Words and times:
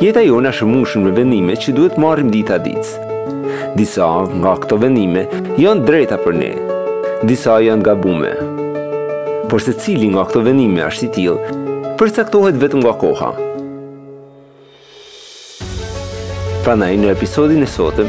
Jeta 0.00 0.22
jo 0.24 0.38
në 0.40 0.48
shumushën 0.56 1.02
me 1.04 1.10
vendime 1.12 1.52
që 1.60 1.74
duhet 1.76 1.98
marrim 2.00 2.30
dita 2.32 2.56
ditë. 2.64 3.08
Disa 3.76 4.06
nga 4.40 4.54
këto 4.62 4.78
vendime 4.80 5.26
janë 5.60 5.84
drejta 5.84 6.16
për 6.24 6.38
ne, 6.38 6.48
disa 7.28 7.58
janë 7.60 7.84
gabume. 7.84 8.30
Por 9.52 9.60
se 9.60 9.74
cili 9.76 10.08
nga 10.08 10.24
këto 10.24 10.40
vendime 10.46 10.80
është 10.86 11.06
i 11.06 11.10
tilë, 11.16 11.98
këtohet 12.00 12.56
vetë 12.62 12.80
nga 12.80 12.94
koha. 13.02 13.28
Pra 16.64 16.74
nej 16.80 16.96
në 16.96 17.12
episodin 17.12 17.60
e 17.60 17.68
sotëm, 17.68 18.08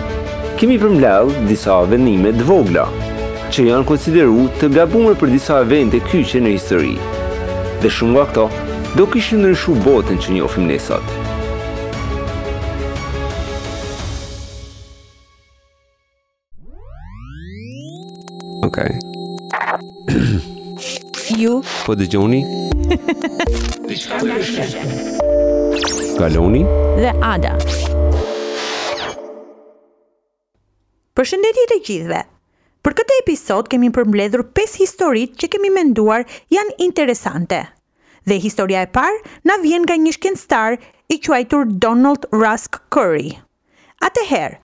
kemi 0.62 0.78
përmlellë 0.80 1.44
disa 1.52 1.76
vendime 1.92 2.32
dvogla, 2.40 2.86
që 3.52 3.68
janë 3.68 3.90
konsideru 3.92 4.46
të 4.62 4.70
gabume 4.80 5.12
për 5.20 5.36
disa 5.36 5.60
e 5.60 6.00
kyqe 6.08 6.40
në 6.40 6.56
histori. 6.56 6.96
Dhe 7.84 7.90
shumë 7.92 8.16
nga 8.16 8.26
këto, 8.32 8.48
do 8.96 9.08
kishë 9.12 9.44
nërëshu 9.44 9.76
botën 9.84 10.16
që 10.22 10.40
njofim 10.40 10.72
nesatë. 10.72 11.21
nuk 18.72 18.80
ka. 18.80 19.78
Ju 21.32 21.64
po 21.88 21.96
Kaloni 26.22 26.62
dhe 27.02 27.12
Ada. 27.24 27.56
Përshëndetje 31.18 31.64
të 31.72 31.78
gjithëve. 31.88 32.20
Për 32.86 32.94
këtë 33.00 33.16
episod 33.22 33.68
kemi 33.72 33.90
përmbledhur 33.96 34.44
pesë 34.58 34.84
histori 34.84 35.24
që 35.40 35.50
kemi 35.56 35.72
menduar 35.76 36.28
janë 36.54 36.76
interesante. 36.86 37.64
Dhe 38.28 38.42
historia 38.44 38.84
e 38.88 38.92
parë 38.96 39.24
na 39.48 39.58
vjen 39.64 39.88
nga 39.88 39.98
një 39.98 40.14
shkencëtar 40.18 40.78
i 41.10 41.18
quajtur 41.20 41.72
Donald 41.82 42.28
Rusk 42.32 42.78
Curry. 42.96 43.34
Atëherë, 44.02 44.60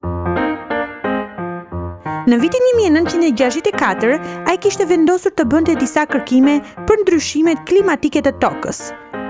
Në 2.28 2.36
vitin 2.42 2.60
1964, 3.00 4.18
a 4.20 4.52
i 4.52 4.58
kishte 4.60 4.84
vendosur 4.90 5.32
të 5.32 5.46
bënte 5.48 5.76
disa 5.80 6.02
kërkime 6.12 6.58
për 6.90 7.00
ndryshimet 7.06 7.62
klimatike 7.70 8.20
të 8.26 8.34
tokës. 8.44 8.90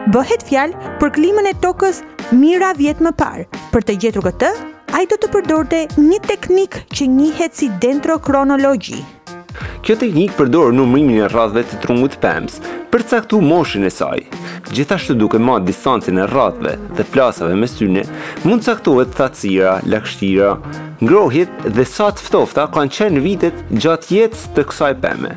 Bëhet 0.09 0.42
fjalë 0.48 0.95
për 1.04 1.12
klimën 1.20 1.45
e 1.52 1.52
tokës 1.62 2.00
mira 2.34 2.72
vjetë 2.80 3.06
më 3.06 3.12
parë. 3.20 3.45
Për 3.76 3.86
të 3.86 3.98
gjetru 4.02 4.23
këtë, 4.26 4.50
a 4.98 5.04
i 5.06 5.09
do 5.12 5.20
të 5.22 5.30
përdorte 5.36 5.84
një 6.00 6.17
teknik 6.26 6.80
që 6.98 7.06
njihet 7.20 7.54
si 7.59 7.70
dendrokronologi. 7.86 9.04
Kjo 9.86 9.94
teknik 10.02 10.34
përdor 10.38 10.73
mërimin 10.73 11.22
e 11.22 11.30
rradhëve 11.30 11.67
të 11.70 11.84
trungut 11.86 12.17
PEMS 12.23 12.58
për 12.92 13.06
të 13.06 13.14
caktuar 13.20 13.45
moshën 13.45 13.86
e 13.88 13.94
saj. 13.94 14.23
Gjithashtu 14.73 15.14
duke 15.16 15.38
marrë 15.39 15.70
distancën 15.70 16.17
e 16.17 16.26
rradhëve 16.34 16.73
dhe 16.98 17.06
plasave 17.14 17.54
me 17.61 17.70
syne, 17.70 18.08
mund 18.42 18.66
të 18.66 18.72
caktohet 18.73 19.14
thatësira, 19.22 19.78
lagështira, 19.86 20.56
ngrohit 21.03 21.50
dhe 21.78 21.86
sa 21.86 22.09
të 22.16 22.23
ftofta 22.26 22.64
kanë 22.73 22.94
qenë 22.98 23.22
vitet 23.22 23.58
gjatë 23.84 24.14
jetës 24.17 24.45
të 24.56 24.64
kësaj 24.70 24.92
peme. 25.04 25.36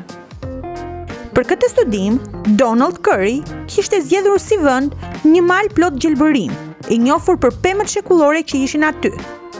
Për 1.31 1.47
këtë 1.51 1.69
studim, 1.71 2.17
Donald 2.59 2.97
Curry 3.05 3.39
kishte 3.71 4.01
zgjedhur 4.03 4.41
si 4.41 4.57
vend 4.59 4.95
një 5.23 5.43
mal 5.45 5.69
plot 5.77 5.99
gjelbërim, 6.01 6.51
i 6.91 6.97
njohur 6.99 7.37
për 7.39 7.53
pemët 7.63 7.93
shekullore 7.93 8.41
që 8.43 8.63
ishin 8.65 8.83
aty. 8.89 9.13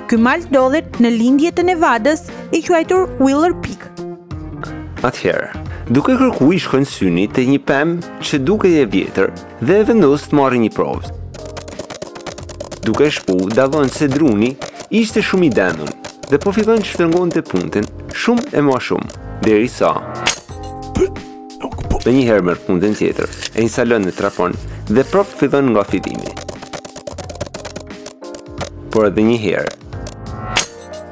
Ky 0.09 0.17
mal 0.19 0.41
ndodhet 0.51 0.97
në 0.99 1.13
lindjen 1.15 1.61
e 1.61 1.67
Nevadës, 1.69 2.25
i 2.51 2.59
quajtur 2.65 3.05
Wheeler 3.21 3.53
Peak. 3.63 3.85
Atëherë, 5.07 5.53
duke 5.93 6.17
kërku 6.17 6.49
i 6.51 6.59
shkojnë 6.59 6.89
syni 6.91 7.27
të 7.31 7.45
një 7.53 7.61
pemë 7.69 8.19
që 8.25 8.41
duke 8.43 8.73
e 8.73 8.83
vjetër 8.91 9.31
dhe 9.61 9.77
e 9.77 9.85
vendos 9.89 10.27
të 10.27 10.37
marrë 10.39 10.59
një 10.65 10.73
provë. 10.75 11.15
Duke 12.81 13.07
shpu, 13.13 13.37
davon 13.55 13.87
se 13.93 14.09
druni 14.11 14.51
ishte 14.91 15.21
shumë 15.23 15.45
i 15.47 15.51
denun 15.55 15.87
dhe 16.31 16.37
po 16.43 16.51
fillon 16.51 16.81
që 16.83 16.89
shtërngon 16.91 17.29
të 17.31 17.41
puntin 17.47 17.85
shumë 18.11 18.51
e 18.59 18.63
ma 18.67 18.73
shumë 18.83 19.21
derisa 19.45 19.93
sa 19.93 20.25
dhe 20.97 21.07
po. 21.61 21.99
një 22.11 22.23
herë 22.27 22.43
mërë 22.49 22.63
puntin 22.65 22.97
tjetër 22.99 23.31
e 23.55 23.63
një 23.63 23.71
salon 23.71 24.03
në 24.03 24.11
trapon 24.17 24.57
dhe 24.91 25.05
propë 25.13 25.39
fillon 25.39 25.71
nga 25.71 25.85
fitimi. 25.87 26.33
por 28.91 29.07
edhe 29.07 29.23
një 29.29 29.39
herë 29.45 29.71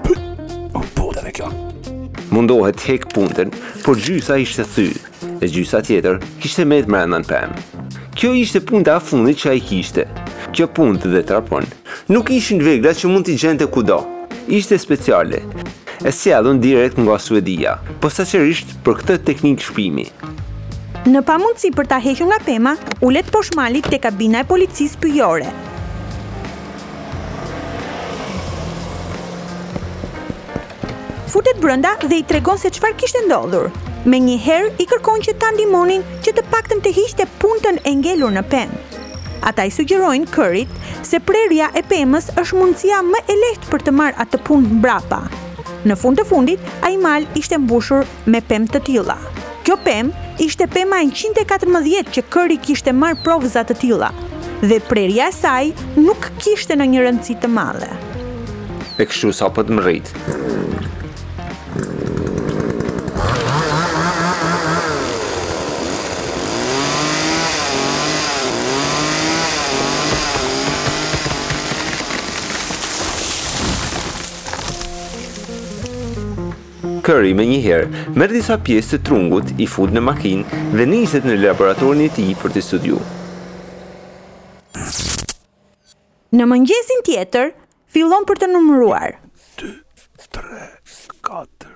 po, 0.03 1.07
Mundohet 2.35 2.75
të 2.77 2.85
hek 2.91 3.07
punten, 3.15 3.49
por 3.87 3.95
gjysa 3.97 4.35
ishte 4.43 4.61
thyrë, 4.69 4.99
e 5.41 5.45
gjysa 5.49 5.79
tjetër 5.81 6.19
kishte 6.43 6.65
me 6.69 6.77
të 6.83 6.91
mrendan 6.93 7.25
pëmë. 7.25 7.63
Kjo 8.15 8.35
ishte 8.37 8.61
punta 8.69 8.99
a 8.99 9.01
fundit 9.01 9.39
që 9.41 9.47
a 9.49 9.55
i 9.57 9.63
kishte. 9.65 10.05
Kjo 10.53 10.67
punt 10.77 11.07
dhe 11.09 11.23
trapon 11.25 11.65
nuk 12.09 12.29
ishin 12.33 12.57
vegla 12.65 12.89
që 12.97 13.07
mund 13.11 13.27
t'i 13.27 13.35
gjente 13.37 13.67
kudo. 13.69 13.99
Ishte 14.49 14.77
speciale. 14.81 15.41
E 16.01 16.11
si 16.11 16.31
direkt 16.61 16.97
nga 16.97 17.17
Suedia, 17.19 17.77
po 18.01 18.09
sa 18.09 18.23
qërisht 18.23 18.73
për 18.83 18.93
këtë 19.01 19.17
teknik 19.25 19.61
shpimi. 19.61 20.05
Në 21.07 21.21
pamundësi 21.27 21.69
për 21.75 21.87
ta 21.91 21.99
hequr 22.01 22.25
nga 22.31 22.39
pema, 22.45 22.75
ulet 23.01 23.29
poshmalit 23.31 23.85
te 23.87 23.99
kabina 24.01 24.39
e 24.39 24.47
policisë 24.51 24.97
pyjore. 25.01 25.49
Futet 31.29 31.61
brenda 31.61 31.93
dhe 32.07 32.23
i 32.23 32.23
tregon 32.23 32.57
se 32.57 32.69
çfarë 32.73 32.97
kishte 32.97 33.21
ndodhur. 33.27 33.69
Me 34.09 34.17
një 34.17 34.39
herë 34.47 34.71
i 34.81 34.87
kërkon 34.89 35.21
që 35.27 35.37
ta 35.39 35.51
ndimonin 35.53 36.01
që 36.25 36.33
të 36.33 36.45
paktën 36.49 36.81
të 36.81 36.95
hiqte 36.95 37.27
punën 37.43 37.77
e 37.85 37.91
ngelur 38.01 38.31
në 38.33 38.43
pen. 38.49 38.71
Ata 39.45 39.63
i 39.65 39.71
sugjerojnë 39.71 40.27
kërit 40.33 40.71
se 41.07 41.19
prerja 41.23 41.69
e 41.77 41.83
pemës 41.89 42.29
është 42.39 42.59
mundësia 42.59 42.99
më 43.07 43.21
e 43.31 43.35
lehtë 43.39 43.69
për 43.71 43.83
të 43.87 43.93
marrë 43.95 44.19
atë 44.25 44.39
punë 44.47 44.73
mbrapa. 44.79 45.21
Në 45.87 45.95
fund 45.99 46.19
të 46.19 46.25
fundit, 46.27 46.65
a 46.83 46.89
i 46.91 46.97
mal 46.99 47.25
ishte 47.39 47.59
mbushur 47.61 48.03
me 48.27 48.41
pemë 48.49 48.73
të 48.73 48.81
tila. 48.89 49.15
Kjo 49.67 49.77
pemë 49.85 50.35
ishte 50.43 50.67
pema 50.71 50.99
e 51.03 51.07
114 51.11 52.11
që 52.17 52.25
këri 52.33 52.59
kishte 52.67 52.93
marrë 52.95 53.21
provëzat 53.23 53.71
të 53.71 53.79
tila, 53.85 54.11
dhe 54.63 54.81
prerja 54.89 55.29
e 55.31 55.35
saj 55.35 55.71
nuk 55.99 56.29
kishte 56.43 56.75
në 56.79 56.89
një 56.93 57.05
rëndësi 57.07 57.39
të 57.43 57.51
madhe. 57.55 57.91
E 58.99 59.07
këshu 59.07 59.31
sa 59.35 59.47
për 59.47 59.55
po 59.63 59.69
të 59.69 59.75
më 59.77 59.87
rritë. 59.87 60.98
Curry 77.09 77.31
me 77.33 77.41
njëherë, 77.49 77.87
merë 78.21 78.35
disa 78.37 78.59
pjesë 78.61 78.91
të 78.99 79.05
trungut, 79.07 79.47
i 79.57 79.65
fut 79.65 79.89
në 79.95 80.01
makinë 80.11 80.57
dhe 80.77 80.83
niset 80.85 81.23
në 81.25 81.39
laboratorin 81.41 82.03
e 82.05 82.09
ti 82.13 82.25
për 82.37 82.51
të 82.53 82.61
studiu. 82.61 82.99
Në 86.37 86.45
mëngjesin 86.51 86.99
tjetër, 87.07 87.49
fillon 87.95 88.27
për 88.29 88.43
të 88.43 88.49
numëruar. 88.51 89.15
2, 89.57 89.69
3, 90.37 90.67
4... 91.25 91.71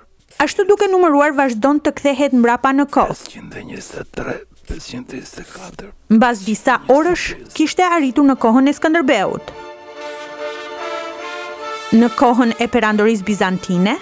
Ashtu 0.46 0.68
duke 0.70 0.86
numëruar 0.94 1.34
vazhdon 1.40 1.80
të 1.82 1.96
kthehet 1.98 2.36
mrapa 2.38 2.70
në 2.78 2.86
kohë. 2.94 3.16
523, 3.56 4.38
524. 4.70 5.90
Mbas 6.14 6.44
disa 6.46 6.76
orësh 6.94 7.32
kishte 7.58 7.88
arritur 7.98 8.28
në 8.30 8.36
kohën 8.46 8.70
e 8.70 8.76
Skënderbeut. 8.78 9.50
Në 12.04 12.12
kohën 12.22 12.54
e 12.62 12.70
perandorisë 12.78 13.26
bizantine 13.34 13.98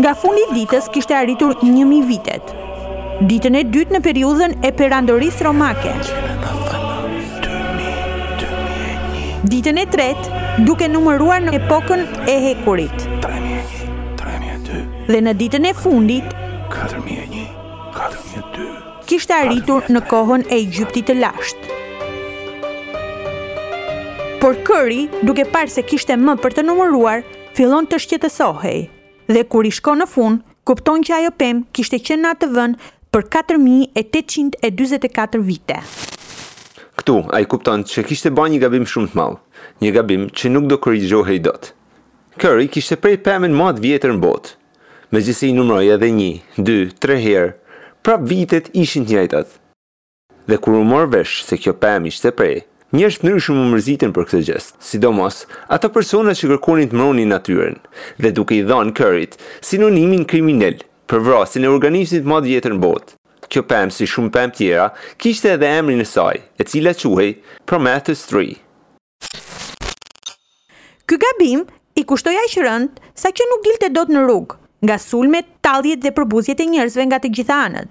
nga 0.00 0.12
fundi 0.20 0.42
ditës 0.52 0.86
kishte 0.92 1.14
arritur 1.16 1.54
1000 1.62 2.02
vitet. 2.08 2.50
Ditën 3.28 3.54
e 3.56 3.62
dytë 3.72 3.94
në 3.94 3.98
periudhën 4.04 4.54
e 4.68 4.70
perandorisë 4.76 5.46
romake. 5.46 5.92
Ditën 9.52 9.78
e 9.80 9.84
tretë, 9.94 10.40
duke 10.66 10.88
numëruar 10.90 11.44
në 11.46 11.54
epokën 11.60 12.04
e 12.28 12.34
hekurit. 12.44 13.06
3000. 13.22 14.82
Dhe 15.08 15.20
në 15.24 15.34
ditën 15.40 15.68
e 15.70 15.72
fundit 15.84 16.34
4001, 16.74 17.46
4002 17.96 18.66
kishte 19.06 19.32
arritur 19.38 19.84
në 19.94 20.00
kohën 20.10 20.42
e 20.50 20.56
Egjiptit 20.64 21.06
të 21.08 21.14
lashtë. 21.20 21.76
Por 24.42 24.58
këri, 24.66 25.06
duke 25.30 25.46
parë 25.54 25.72
se 25.78 25.86
kishte 25.88 26.18
më 26.20 26.36
për 26.42 26.58
të 26.58 26.66
numëruar, 26.68 27.22
fillon 27.56 27.86
të 27.88 28.02
shqetësohej 28.02 28.78
dhe 29.28 29.44
kur 29.48 29.64
i 29.66 29.70
shko 29.74 29.94
në 29.98 30.06
fund, 30.10 30.42
kupton 30.66 31.00
që 31.06 31.12
ajo 31.20 31.30
pemë 31.38 31.64
kishte 31.76 31.98
qenë 32.02 32.22
në 32.24 32.28
atë 32.34 32.46
vënd 32.54 32.74
për 33.14 33.22
4824 33.32 35.42
vite. 35.48 35.78
Këtu, 36.96 37.16
a 37.34 37.36
i 37.42 37.48
kupton 37.50 37.80
që 37.84 38.06
kishte 38.08 38.30
ba 38.32 38.44
një 38.48 38.58
gabim 38.62 38.86
shumë 38.88 39.08
të 39.12 39.16
malë, 39.20 39.38
një 39.82 39.90
gabim 39.96 40.24
që 40.32 40.50
nuk 40.52 40.64
do 40.70 40.76
kërë 40.78 41.30
i 41.36 41.42
dot. 41.48 41.64
Kërri 42.36 42.66
kishte 42.68 42.96
prej 43.00 43.16
pëmën 43.24 43.54
më 43.56 43.70
vjetër 43.84 44.10
në 44.16 44.20
botë, 44.22 44.52
me 45.12 45.18
gjithësi 45.20 45.46
i 45.50 45.52
numroja 45.56 45.96
dhe 45.96 46.10
një, 46.12 46.32
dy, 46.58 46.76
tre 47.00 47.14
herë, 47.24 47.54
prap 48.04 48.20
vitet 48.28 48.70
ishin 48.74 49.04
të 49.06 49.10
njajtat. 49.14 49.46
Dhe 50.46 50.58
kur 50.62 50.74
u 50.76 50.84
morë 50.84 51.10
vesh 51.14 51.44
se 51.48 51.56
kjo 51.58 51.72
pëmë 51.80 52.06
ishte 52.12 52.30
prej, 52.36 52.64
Njerëz 52.94 53.16
ndryshëm 53.18 53.64
mërziten 53.72 54.12
për 54.14 54.26
këtë 54.30 54.38
gjest. 54.46 54.76
Sidomos 54.78 55.40
ato 55.74 55.88
persona 55.90 56.30
që 56.38 56.52
kërkonin 56.52 56.92
të 56.92 56.94
mbronin 56.94 57.32
natyrën 57.34 57.78
dhe 58.22 58.30
duke 58.30 58.54
i 58.54 58.60
dhënë 58.62 58.92
kërit 58.94 59.32
sinonimin 59.68 60.22
kriminal 60.30 60.76
për 61.10 61.24
vrasin 61.26 61.64
e 61.66 61.72
organizmit 61.72 62.22
më 62.30 62.36
të 62.44 62.52
vjetër 62.52 62.76
në 62.76 62.82
botë. 62.84 63.16
Kjo 63.50 63.62
pemë 63.66 63.90
si 63.96 64.06
shumë 64.06 64.30
pemë 64.36 64.54
tjera 64.60 64.86
kishte 65.18 65.50
edhe 65.56 65.66
emrin 65.80 66.04
e 66.04 66.06
saj, 66.06 66.38
e 66.46 66.62
cila 66.62 66.92
quhej 66.94 67.32
Prometheus 67.66 68.22
3. 68.30 68.54
Ky 71.10 71.18
gabim 71.26 71.64
i 71.98 72.04
kushtoi 72.06 72.36
aq 72.44 72.54
rënd 72.68 73.00
sa 73.18 73.32
që 73.34 73.48
nuk 73.50 73.64
dilte 73.66 73.88
dot 73.98 74.12
në 74.14 74.22
rrugë, 74.28 74.60
nga 74.86 75.00
sulmet, 75.02 75.50
talljet 75.66 76.06
dhe 76.06 76.14
përbuzjet 76.20 76.62
e 76.62 76.68
njerëzve 76.70 77.08
nga 77.10 77.18
të 77.18 77.32
gjitha 77.34 77.58
anët. 77.66 77.90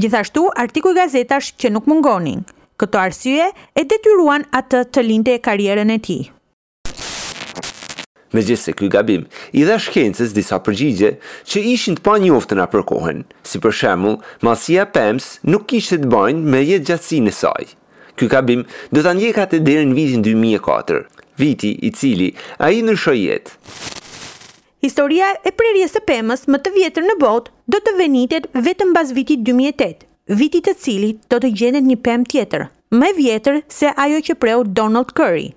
Gjithashtu, 0.00 0.46
artikuj 0.64 0.96
gazetash 0.96 1.52
që 1.60 1.74
nuk 1.76 1.88
mungonin. 1.92 2.40
Këto 2.80 2.96
arsye 2.96 3.44
e 3.76 3.82
detyruan 3.84 4.46
atë 4.56 4.78
të 4.94 5.02
linte 5.04 5.34
e 5.36 5.40
karjerën 5.44 5.90
e 5.92 5.96
ti. 6.00 6.14
Me 8.30 8.40
gjithë 8.46 8.62
se 8.62 8.72
këj 8.78 8.88
gabim, 8.94 9.26
i 9.58 9.66
dhe 9.68 9.76
shkencës 9.86 10.32
disa 10.36 10.56
përgjigje 10.64 11.10
që 11.52 11.62
ishin 11.74 11.98
të 11.98 12.04
pa 12.06 12.14
një 12.22 12.30
oftën 12.38 12.62
a 12.62 12.68
përkohen, 12.72 13.24
si 13.48 13.60
për 13.60 13.74
shemull, 13.80 14.16
masia 14.46 14.86
PEMS 14.94 15.26
nuk 15.52 15.74
ishte 15.76 15.98
të 16.00 16.08
bajnë 16.14 16.52
me 16.54 16.60
jetë 16.70 16.88
gjatsi 16.92 17.18
në 17.26 17.34
saj. 17.42 17.64
Këj 18.16 18.28
gabim 18.32 18.62
do 18.96 19.02
të 19.04 19.14
ndjeka 19.18 19.44
të 19.50 19.60
derë 19.66 19.88
në 19.90 19.98
vitin 20.00 20.22
2004, 20.30 21.04
viti 21.42 21.72
i 21.82 21.90
cili 22.00 22.30
a 22.64 22.70
i 22.70 22.80
në 22.86 22.94
shojet. 23.04 23.52
Historia 24.84 25.34
e 25.44 25.50
prerjesë 25.52 26.00
PEMS 26.08 26.46
më 26.48 26.62
të 26.64 26.76
vjetër 26.78 27.10
në 27.12 27.16
bot 27.20 27.50
do 27.68 27.80
të 27.84 27.98
venitet 28.00 28.46
vetëm 28.56 28.94
bas 28.96 29.10
vitit 29.18 29.42
2008 29.52 30.06
vitit 30.30 30.62
të 30.68 30.72
cilit 30.78 31.22
do 31.32 31.40
të 31.42 31.50
gjenet 31.58 31.82
një 31.86 31.96
pem 32.06 32.22
tjetër, 32.24 32.68
me 32.94 33.08
vjetër 33.16 33.60
se 33.68 33.90
ajo 34.04 34.20
që 34.28 34.36
preu 34.42 34.62
Donald 34.78 35.10
Curry. 35.18 35.48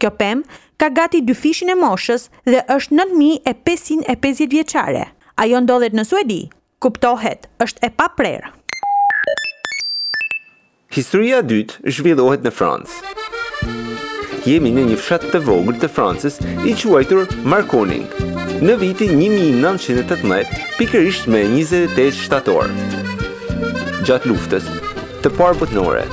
Kjo 0.00 0.10
pem 0.20 0.42
ka 0.80 0.88
gati 0.88 1.22
dy 1.24 1.32
fishin 1.36 1.72
e 1.72 1.76
moshës 1.76 2.26
dhe 2.44 2.60
është 2.76 2.96
9.550 3.00 4.50
vjeqare. 4.54 5.04
Ajo 5.40 5.60
ndodhet 5.64 5.96
në 5.96 6.04
Suedi, 6.04 6.42
kuptohet, 6.80 7.48
është 7.64 7.86
e 7.86 7.90
pa 7.96 8.08
prerë. 8.16 8.52
Historia 10.92 11.40
dytë 11.40 11.88
zhvillohet 11.94 12.44
në 12.44 12.52
Fransë. 12.52 13.16
Jemi 14.48 14.72
në 14.74 14.84
një 14.90 14.96
fshat 15.00 15.26
të 15.32 15.40
vogër 15.46 15.80
të 15.82 15.90
Francës 15.92 16.40
i 16.66 16.72
quajtur 16.82 17.24
Marconing. 17.44 18.04
Në 18.64 18.76
vitin 18.82 19.12
1918, 19.16 20.64
pikërisht 20.80 21.28
me 21.32 21.44
28 21.60 22.20
shtatorë, 22.24 23.08
gjatë 24.10 24.30
luftës 24.30 24.64
të 25.22 25.30
parë 25.38 25.58
botënore. 25.60 26.04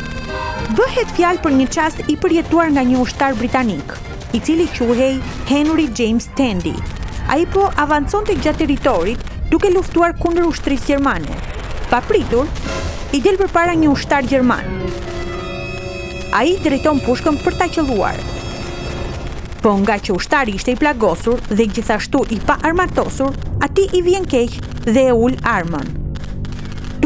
Bëhet 0.77 1.13
fjalë 1.17 1.41
për 1.45 1.55
një 1.59 1.67
qast 1.73 2.03
i 2.11 2.17
përjetuar 2.21 2.69
nga 2.75 2.83
një 2.85 2.99
ushtar 3.01 3.37
britanik, 3.39 3.95
i 4.37 4.41
cili 4.43 4.67
quhej 4.75 5.17
Henry 5.49 5.87
James 5.99 6.29
Tandy. 6.37 6.75
A 7.31 7.39
i 7.41 7.45
po 7.53 7.65
avancon 7.83 8.27
të 8.27 8.35
gjatë 8.43 8.61
teritorit 8.63 9.23
duke 9.51 9.71
luftuar 9.73 10.13
kundër 10.21 10.47
ushtrisë 10.51 10.91
Gjermane. 10.93 11.37
Pa 11.91 12.01
pritur, 12.07 12.47
i 13.15 13.21
delë 13.23 13.39
për 13.43 13.51
para 13.55 13.75
një 13.79 13.89
ushtar 13.91 14.27
Gjerman. 14.27 14.67
A 16.35 16.43
i 16.47 16.57
drejton 16.63 16.99
pushkën 17.05 17.39
për 17.43 17.55
ta 17.59 17.67
qëlluar. 17.75 18.19
Po 19.63 19.73
nga 19.81 19.95
që 20.03 20.15
ushtari 20.15 20.57
ishte 20.59 20.75
i 20.75 20.79
plagosur 20.79 21.39
dhe 21.49 21.65
gjithashtu 21.71 22.25
i 22.35 22.39
pa 22.49 22.59
armatosur, 22.69 23.31
ati 23.65 23.87
i 23.97 24.03
vjen 24.05 24.27
keq 24.33 24.59
dhe 24.91 25.07
e 25.07 25.15
ul 25.15 25.39
armën 25.57 26.05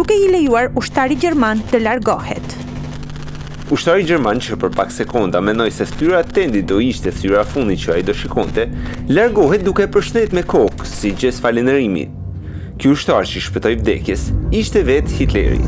duke 0.01 0.15
i 0.17 0.29
lejuar 0.33 0.71
ushtari 0.81 1.13
Gjerman 1.15 1.59
të 1.69 1.77
largohet. 1.83 2.53
Ushtari 3.75 4.01
Gjerman 4.09 4.39
që 4.41 4.55
për 4.63 4.71
pak 4.73 4.89
sekonda 4.95 5.37
menoj 5.45 5.67
se 5.75 5.85
styra 5.91 6.23
tendi 6.25 6.63
do 6.71 6.79
ishte 6.81 7.11
styra 7.13 7.43
fundi 7.45 7.75
që 7.83 7.91
a 7.93 7.97
i 8.01 8.05
do 8.07 8.15
shikonte, 8.21 8.65
largohet 9.13 9.61
duke 9.67 9.85
përshnet 9.93 10.33
me 10.33 10.41
kokë 10.53 10.87
si 10.89 11.11
gjes 11.21 11.37
falenërimi. 11.43 12.07
Kjo 12.81 12.95
ushtar 12.95 13.29
që 13.29 13.37
i 13.37 13.45
shpëtoj 13.47 13.73
vdekjes, 13.83 14.23
ishte 14.61 14.81
vetë 14.89 15.19
Hitleri. 15.19 15.61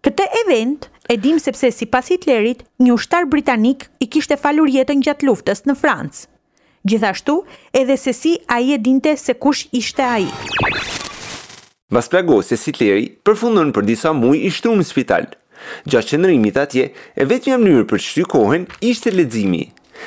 Këte 0.00 0.28
event, 0.42 0.88
e 1.12 1.18
dim 1.20 1.36
sepse 1.42 1.68
si 1.76 1.84
pas 1.90 2.08
Hitlerit, 2.14 2.64
një 2.80 2.94
ushtar 2.96 3.28
britanik 3.28 3.90
i 4.00 4.08
kishte 4.08 4.40
falur 4.40 4.72
jetën 4.72 5.04
gjatë 5.04 5.28
luftës 5.28 5.66
në 5.68 5.76
Francë. 5.82 6.24
Gjithashtu, 6.88 7.42
edhe 7.76 8.00
se 8.06 8.16
si 8.22 8.38
a 8.48 8.62
i 8.64 8.72
e 8.72 8.80
dinte 8.88 9.16
se 9.20 9.36
kush 9.44 9.68
ishte 9.82 10.08
a 10.08 10.16
i. 10.24 10.32
Vas 11.90 12.06
plago 12.08 12.36
se 12.42 12.54
Sitleri 12.56 13.08
përfundon 13.26 13.72
për 13.74 13.84
disa 13.88 14.12
muaj 14.14 14.38
i 14.46 14.50
shtrum 14.54 14.78
në 14.78 14.84
spital. 14.86 15.24
Gjatë 15.90 16.12
qëndrimit 16.14 16.58
atje, 16.62 16.84
e 17.18 17.26
vetmja 17.26 17.56
mënyrë 17.58 17.86
për 17.90 18.02
të 18.04 18.26
kohen 18.34 18.66
ishte 18.92 19.10
leximi. 19.10 19.64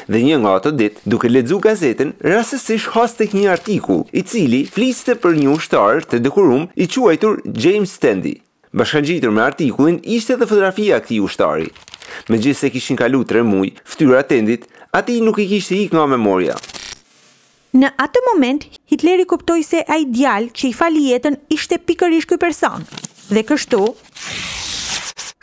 Dhe 0.08 0.22
një 0.26 0.38
nga 0.42 0.54
ato 0.60 0.72
ditë, 0.72 1.04
duke 1.12 1.28
lexuar 1.30 1.60
gazetën, 1.68 2.14
rastësisht 2.24 2.88
has 2.96 3.18
tek 3.20 3.36
një 3.36 3.52
artikull 3.58 4.08
i 4.16 4.24
cili 4.24 4.62
fliste 4.66 5.18
për 5.20 5.36
një 5.42 5.52
ushtar 5.58 6.02
të 6.08 6.24
dekorum 6.26 6.70
i 6.76 6.88
quajtur 6.88 7.44
James 7.66 7.92
Standy. 8.00 8.38
Bashkëngjitur 8.74 9.36
me 9.36 9.44
artikullin 9.46 10.00
ishte 10.04 10.34
edhe 10.38 10.48
fotografia 10.50 10.98
e 10.98 11.04
këtij 11.06 11.20
ushtari. 11.28 11.68
Megjithëse 12.32 12.72
kishin 12.74 12.98
kaluar 13.04 13.28
3 13.36 13.44
muaj, 13.52 13.76
fytyra 13.86 14.24
e 14.24 14.30
tendit, 14.32 14.64
ati 14.96 15.20
nuk 15.22 15.44
i 15.44 15.50
kishte 15.52 15.76
ikur 15.84 16.00
nga 16.00 16.08
memoria. 16.18 16.56
Në 17.76 17.90
atë 17.98 18.22
moment, 18.28 18.66
Hitleri 18.92 19.24
kuptoi 19.26 19.64
se 19.66 19.80
ai 19.90 20.04
djalë 20.14 20.52
që 20.54 20.68
i 20.70 20.74
fali 20.78 21.08
jetën 21.08 21.40
ishte 21.56 21.80
pikërisht 21.90 22.30
ky 22.30 22.38
person. 22.38 22.86
Dhe 23.34 23.42
kështu, 23.50 23.80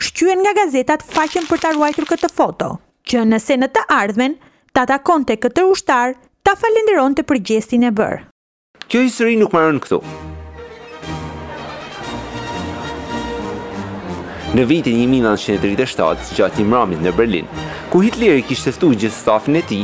shqyen 0.05 0.39
nga 0.39 0.53
gazetat 0.61 1.03
faqen 1.11 1.49
për 1.51 1.59
ta 1.65 1.73
ruajtur 1.75 2.07
këtë 2.13 2.31
foto, 2.31 2.77
që 3.03 3.25
nëse 3.35 3.59
në 3.59 3.71
të 3.75 3.83
ardhmen 3.99 4.37
ta 4.71 4.87
takonte 4.87 5.35
këtë 5.43 5.67
ushtar, 5.73 6.15
ta 6.39 6.55
falenderon 6.61 7.19
për 7.19 7.43
gjestin 7.51 7.83
e 7.83 7.91
bërë. 8.01 8.23
Kjo 8.87 9.03
histori 9.05 9.35
nuk 9.39 9.51
mbaron 9.55 9.83
këtu. 9.83 9.99
në 14.55 14.63
vitin 14.67 14.97
1937 15.23 16.33
gjatë 16.35 16.59
një 16.59 16.65
mramit 16.67 17.01
në 17.05 17.11
Berlin, 17.15 17.45
ku 17.91 18.01
Hitler 18.03 18.35
i 18.35 18.43
kishtë 18.43 18.67
tëftu 18.73 18.89
gjithë 18.99 19.15
stafin 19.21 19.55
e 19.55 19.61
ti, 19.69 19.77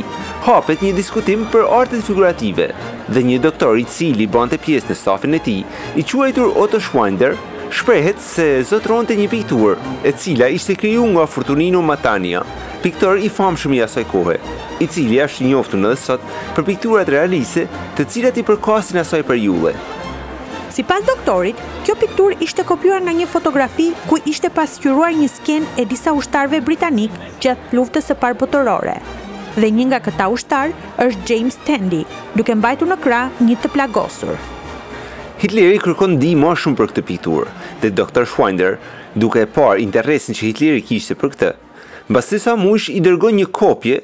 hapet 0.44 0.82
një 0.84 0.90
diskutim 0.98 1.46
për 1.52 1.64
artet 1.78 2.04
figurative 2.04 2.66
dhe 3.08 3.22
një 3.24 3.38
doktor 3.46 3.78
i 3.80 3.86
cili 3.96 4.26
bante 4.34 4.58
pjesë 4.60 4.90
në 4.92 4.96
stafin 5.02 5.36
e 5.38 5.40
ti, 5.46 5.54
i 5.96 6.04
quajtur 6.10 6.52
Otto 6.60 6.82
Schwander, 6.84 7.36
shprehet 7.72 8.20
se 8.20 8.48
zotron 8.68 9.08
të 9.08 9.16
një 9.22 9.28
piktur 9.32 9.80
e 10.04 10.12
cila 10.20 10.48
ishte 10.52 10.76
kriju 10.82 11.06
nga 11.14 11.24
Fortunino 11.32 11.80
Matania, 11.84 12.42
piktor 12.84 13.24
i 13.24 13.32
famshëm 13.38 13.72
i 13.78 13.80
asaj 13.88 14.04
kohë, 14.12 14.36
i 14.84 14.90
cili 14.92 15.16
ashtë 15.24 15.48
njoftu 15.48 15.80
në 15.80 15.94
dhe 15.94 16.02
sot 16.04 16.28
për 16.56 16.68
pikturat 16.68 17.14
realise 17.16 17.64
të 17.96 18.06
cilat 18.12 18.36
i 18.36 18.44
përkasin 18.50 19.00
asaj 19.00 19.22
për 19.32 19.40
jule. 19.46 19.74
Si 20.78 20.84
pas 20.86 21.02
doktorit, 21.02 21.58
kjo 21.82 21.94
piktur 21.98 22.34
ishte 22.44 22.62
kopjuar 22.62 23.00
nga 23.02 23.10
një 23.10 23.24
fotografi 23.26 23.86
ku 24.06 24.14
ishte 24.32 24.46
pasqyruar 24.58 25.10
një 25.20 25.26
sken 25.32 25.64
e 25.74 25.82
disa 25.92 26.12
ushtarve 26.14 26.60
britanik 26.68 27.10
gjatë 27.42 27.74
luftës 27.74 28.06
së 28.06 28.14
parë 28.20 28.38
botërore. 28.38 28.94
Dhe 29.58 29.72
një 29.78 29.88
nga 29.90 29.98
këta 30.04 30.28
ushtar 30.36 30.70
është 31.02 31.26
James 31.32 31.58
Tandy, 31.66 32.04
duke 32.38 32.54
mbajtur 32.54 32.92
në 32.92 32.98
krah 33.02 33.34
një 33.48 33.58
të 33.58 33.72
plagosur. 33.74 34.38
Hitleri 35.42 35.82
kërkon 35.82 36.14
di 36.22 36.36
më 36.38 36.54
shumë 36.62 36.78
për 36.78 36.92
këtë 36.92 37.06
pikturë, 37.10 37.50
dhe 37.82 37.90
doktor 38.00 38.30
Schwinder, 38.30 38.78
duke 39.18 39.42
e 39.42 39.50
parë 39.58 39.82
interesin 39.88 40.38
që 40.38 40.50
Hitleri 40.52 40.86
kishte 40.92 41.18
për 41.18 41.34
këtë, 41.34 41.50
mbasi 42.10 42.38
sa 42.40 42.54
mush 42.56 42.88
i 42.88 43.00
dërgoj 43.04 43.34
një 43.36 43.46
kopje 43.58 43.98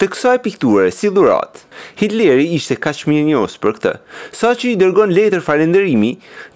të 0.00 0.06
kësaj 0.12 0.36
pikture 0.44 0.86
si 0.96 1.10
dhurat. 1.16 1.60
Hitleri 2.00 2.46
ishte 2.56 2.76
ka 2.80 2.92
shmirë 2.96 3.42
për 3.62 3.72
këtë, 3.78 3.92
sa 4.38 4.54
që 4.58 4.70
i 4.72 4.78
dërgon 4.82 5.12
letër 5.18 5.44
falenderimi 5.48 6.10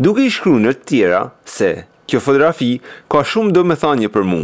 duke 0.06 0.24
i 0.24 0.32
shkru 0.36 0.56
në 0.64 0.72
të 0.80 0.88
tjera 0.90 1.20
se 1.56 1.70
kjo 2.10 2.20
fotografi 2.24 2.70
ka 3.12 3.22
shumë 3.32 3.52
do 3.56 3.64
me 3.68 3.76
thanje 3.82 4.08
për 4.16 4.24
mu. 4.30 4.40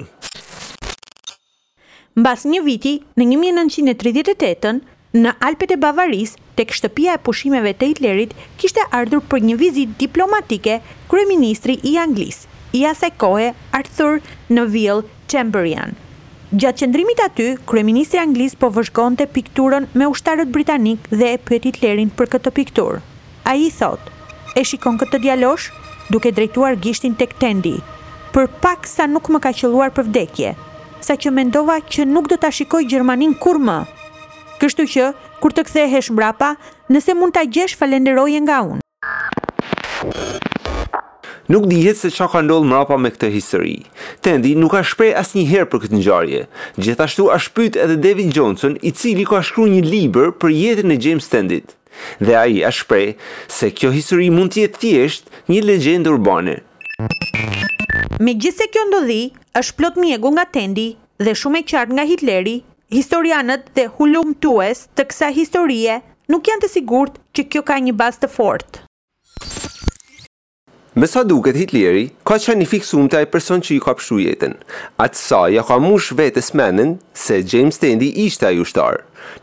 Mbas 2.20 2.44
një 2.52 2.60
viti, 2.66 2.94
në 3.16 3.24
1938-ën, 3.32 4.80
në 5.22 5.30
Alpet 5.46 5.72
e 5.76 5.78
Bavaris, 5.84 6.34
tek 6.58 6.74
shtëpia 6.76 7.14
e 7.16 7.22
pushimeve 7.28 7.72
të 7.78 7.92
Hitlerit, 7.92 8.34
kishte 8.60 8.84
ardhur 8.98 9.24
për 9.30 9.40
një 9.48 9.56
vizit 9.62 9.96
diplomatike 10.02 10.80
kërë 11.08 11.28
ministri 11.30 11.78
i 11.92 11.96
Anglis, 12.04 12.44
i 12.76 12.84
asaj 12.90 13.14
kohe 13.16 13.54
Arthur 13.78 14.20
Neville 14.52 15.08
Chamberlain. 15.30 15.96
Gjatë 16.50 16.80
qëndrimit 16.82 17.20
aty, 17.22 17.44
Kryeministri 17.62 18.18
Anglis 18.18 18.56
po 18.58 18.72
vëshkon 18.74 19.14
të 19.20 19.28
pikturën 19.30 19.84
me 19.94 20.08
ushtarët 20.10 20.50
britanik 20.50 21.04
dhe 21.12 21.28
e 21.36 21.36
përjetit 21.46 21.76
lerin 21.84 22.10
për 22.10 22.26
këtë 22.32 22.50
pikturë. 22.56 22.98
A 23.46 23.52
i 23.54 23.68
thot, 23.70 24.10
e 24.58 24.64
shikon 24.66 24.98
këtë 24.98 25.20
djalosh 25.22 25.68
duke 26.10 26.32
drejtuar 26.34 26.74
gishtin 26.82 27.14
të 27.14 27.28
këtendi, 27.36 27.76
për 28.34 28.50
pak 28.66 28.90
sa 28.90 29.06
nuk 29.06 29.30
më 29.30 29.44
ka 29.46 29.54
qëlluar 29.62 29.94
për 29.94 30.08
vdekje, 30.10 30.50
sa 30.98 31.14
që 31.14 31.30
mendova 31.38 31.78
që 31.86 32.08
nuk 32.10 32.26
do 32.26 32.34
të 32.42 32.50
shikoj 32.58 32.82
Gjermanin 32.90 33.38
kur 33.38 33.62
më. 33.62 33.84
Kështu 34.58 34.90
që, 34.96 35.06
kur 35.38 35.54
të 35.54 35.68
kthehesh 35.70 36.10
mrapa, 36.10 36.56
nëse 36.90 37.14
mund 37.14 37.38
të 37.38 37.46
gjesh 37.54 37.78
falenderojnë 37.78 38.42
nga 38.50 38.58
unë. 38.74 38.86
Nuk 41.50 41.66
dihet 41.70 41.98
se 41.98 42.10
çka 42.14 42.26
ka 42.30 42.40
ndodhur 42.46 42.66
mrapa 42.70 42.94
me 43.02 43.10
këtë 43.10 43.28
histori. 43.34 43.74
Tendi 44.22 44.52
nuk 44.54 44.70
ka 44.76 44.80
shpreh 44.90 45.16
asnjëherë 45.18 45.66
për 45.72 45.80
këtë 45.82 45.96
ngjarje. 45.98 46.40
Gjithashtu 46.84 47.24
a 47.34 47.38
shpyt 47.42 47.78
edhe 47.84 47.96
David 48.04 48.30
Johnson, 48.36 48.76
i 48.88 48.90
cili 49.00 49.24
ka 49.26 49.40
shkruar 49.48 49.72
një 49.72 49.80
libër 49.90 50.28
për 50.38 50.52
jetën 50.56 50.94
e 50.94 50.98
James 51.06 51.26
Tendit. 51.32 51.72
Dhe 52.22 52.36
ai 52.42 52.60
a 52.68 52.70
shpreh 52.78 53.16
se 53.56 53.72
kjo 53.74 53.90
histori 53.96 54.28
mund 54.36 54.54
të 54.54 54.62
jetë 54.62 54.80
thjesht 54.84 55.34
një 55.50 55.64
legjendë 55.72 56.12
urbane. 56.14 56.54
Me 58.22 58.34
kjo 58.38 58.84
ndodhi, 58.92 59.20
është 59.62 59.76
plot 59.80 59.96
mjegu 60.04 60.30
nga 60.36 60.44
Tendi 60.56 60.88
dhe 61.18 61.34
shumë 61.42 61.58
e 61.60 61.64
qartë 61.72 61.94
nga 61.98 62.04
Hitleri, 62.12 62.56
historianët 62.94 63.66
dhe 63.76 63.88
hullum 63.98 64.30
tues 64.44 64.86
të 64.94 65.06
kësa 65.10 65.32
historie 65.40 65.98
nuk 66.30 66.46
janë 66.48 66.62
të 66.62 66.68
sigurt 66.78 67.18
që 67.34 67.42
kjo 67.50 67.62
ka 67.70 67.80
një 67.88 67.96
bazë 68.02 68.22
të 68.24 68.30
fortë. 68.38 68.89
Me 70.94 71.06
sa 71.06 71.20
duket 71.22 71.54
Hitleri, 71.54 72.08
ka 72.26 72.34
qenë 72.42 72.64
i 72.64 72.66
fiksum 72.66 73.04
të 73.06 73.20
ajë 73.20 73.26
person 73.30 73.60
që 73.62 73.74
i 73.76 73.82
ka 73.84 73.92
pëshu 73.94 74.16
jetën. 74.24 74.54
Atësa, 74.98 75.44
ja 75.54 75.62
ka 75.62 75.76
mush 75.78 76.08
vetës 76.18 76.48
menën 76.58 76.96
se 77.14 77.36
James 77.46 77.76
Tendi 77.78 78.08
ishte 78.24 78.48
ajë 78.48 78.64
ushtar. 78.64 78.96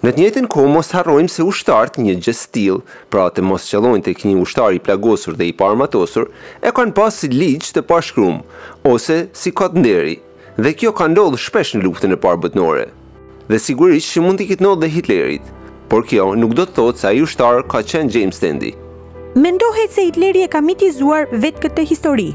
Në 0.04 0.12
të 0.12 0.20
njëtën 0.26 0.50
ko, 0.52 0.66
mos 0.68 0.90
harrojmë 0.92 1.32
se 1.32 1.46
ushtarët 1.48 2.02
një 2.04 2.18
gjestil, 2.26 2.82
pra 3.08 3.30
të 3.32 3.46
mos 3.48 3.64
qëllojnë 3.70 4.04
të 4.10 4.14
kënjë 4.20 4.44
ushtar 4.44 4.76
i 4.76 4.82
plagosur 4.84 5.38
dhe 5.40 5.48
i 5.48 5.54
parmatosur, 5.56 6.28
e 6.60 6.74
kanë 6.76 6.94
pasë 7.00 7.22
si 7.24 7.30
ligjë 7.32 7.72
të 7.78 7.84
pashkrum, 7.94 8.42
ose 8.92 9.18
si 9.32 9.54
katë 9.56 9.80
nderi, 9.80 10.18
dhe 10.60 10.74
kjo 10.76 10.92
ka 11.00 11.08
ndodhë 11.14 11.40
shpesh 11.48 11.78
në 11.78 11.86
luftën 11.88 12.12
e 12.12 12.18
parbëtnore. 12.28 12.90
Dhe 13.48 13.62
sigurisht 13.64 14.12
që 14.18 14.26
mund 14.28 14.44
t'i 14.44 14.50
kitë 14.52 14.68
ndodhë 14.68 14.84
dhe 14.84 14.92
Hitlerit, 15.00 15.48
por 15.88 16.04
kjo 16.12 16.34
nuk 16.44 16.58
do 16.60 16.68
të 16.68 16.76
thotë 16.82 17.04
se 17.06 17.10
ajë 17.14 17.24
ushtarë 17.30 17.64
ka 17.72 17.80
qenë 17.82 18.04
James 18.04 18.36
James 18.36 18.44
Tendi. 18.44 18.74
Mendohet 19.38 19.92
se 19.94 20.02
Hitleri 20.06 20.42
e 20.42 20.48
ka 20.50 20.58
mitizuar 20.66 21.28
vetë 21.30 21.62
këtë 21.62 21.84
histori, 21.86 22.32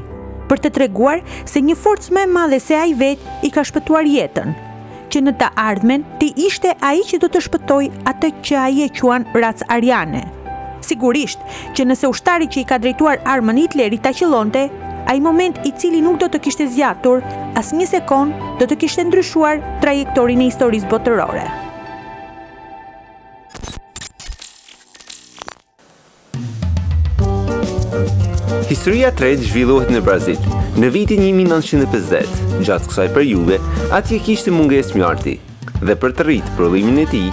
për 0.47 0.61
të 0.63 0.69
treguar 0.77 1.19
se 1.49 1.59
një 1.59 1.73
forcë 1.75 2.13
më 2.15 2.21
e 2.23 2.29
madhe 2.31 2.59
se 2.63 2.77
ai 2.79 2.93
vet 3.01 3.25
i 3.43 3.49
ka 3.51 3.59
shpëtuar 3.67 4.07
jetën, 4.07 4.53
që 5.11 5.21
në 5.25 5.33
të 5.41 5.49
ardhmen 5.65 6.05
ti 6.21 6.29
ishte 6.47 6.71
ai 6.79 7.01
që 7.09 7.19
do 7.19 7.27
të 7.33 7.41
shpëtoi 7.49 7.89
atë 8.13 8.29
që 8.45 8.55
ai 8.61 8.77
e 8.85 8.87
quan 9.01 9.27
racë 9.35 9.67
ariane. 9.75 10.23
Sigurisht 10.91 11.43
që 11.75 11.89
nëse 11.91 12.07
ushtari 12.13 12.47
që 12.55 12.63
i 12.63 12.65
ka 12.71 12.79
drejtuar 12.85 13.19
armën 13.35 13.59
Hitlerit 13.65 14.05
ta 14.07 14.15
qëllonte, 14.15 14.63
ai 15.03 15.17
moment 15.27 15.59
i 15.67 15.75
cili 15.83 15.99
nuk 16.07 16.21
do 16.23 16.31
të 16.31 16.39
kishte 16.47 16.71
zgjatur 16.71 17.19
as 17.59 17.75
një 17.75 17.91
sekond, 17.97 18.31
do 18.63 18.69
të 18.69 18.79
kishte 18.85 19.03
ndryshuar 19.11 19.59
trajektorin 19.83 20.47
e 20.47 20.51
historisë 20.53 20.93
botërore. 20.95 21.43
Historia 28.73 29.11
e 29.11 29.13
tretë 29.13 29.51
zhvillohet 29.51 29.91
në 29.93 29.99
Brazil. 30.01 30.39
Në 30.81 30.87
vitin 30.95 31.21
1950, 31.21 32.31
gjatë 32.65 32.89
kësaj 32.89 33.03
periudhe, 33.13 33.59
atje 33.93 34.17
kishte 34.25 34.49
mungesë 34.55 34.97
mjalti 34.97 35.35
dhe 35.83 35.95
për 36.01 36.15
të 36.17 36.25
rritur 36.25 36.55
prodhimin 36.57 36.97
e 37.03 37.05
tij, 37.11 37.27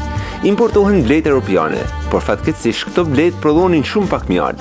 importohen 0.50 0.98
bletë 1.06 1.30
europiane, 1.32 1.80
por 2.12 2.20
fatkeqësisht 2.26 2.88
këto 2.90 3.06
bletë 3.14 3.40
prodhonin 3.40 3.86
shumë 3.88 4.10
pak 4.12 4.28
mjalt. 4.28 4.60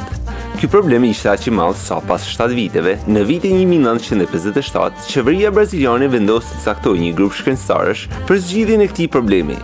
Ky 0.61 0.69
problem 0.71 1.03
ishte 1.09 1.27
aq 1.33 1.49
i 1.51 1.55
madh 1.59 1.75
sa 1.81 1.97
pas 2.07 2.23
7 2.35 2.55
viteve, 2.55 2.95
në 3.11 3.25
vitin 3.27 3.59
1957, 3.73 5.03
qeveria 5.11 5.51
braziliane 5.57 6.07
vendos 6.15 6.47
të 6.53 6.63
caktojë 6.69 7.03
një 7.09 7.13
grup 7.19 7.35
shkencëtarësh 7.41 8.07
për 8.29 8.43
zgjidhjen 8.45 8.85
e 8.87 8.91
këtij 8.93 9.11
problemi. 9.17 9.59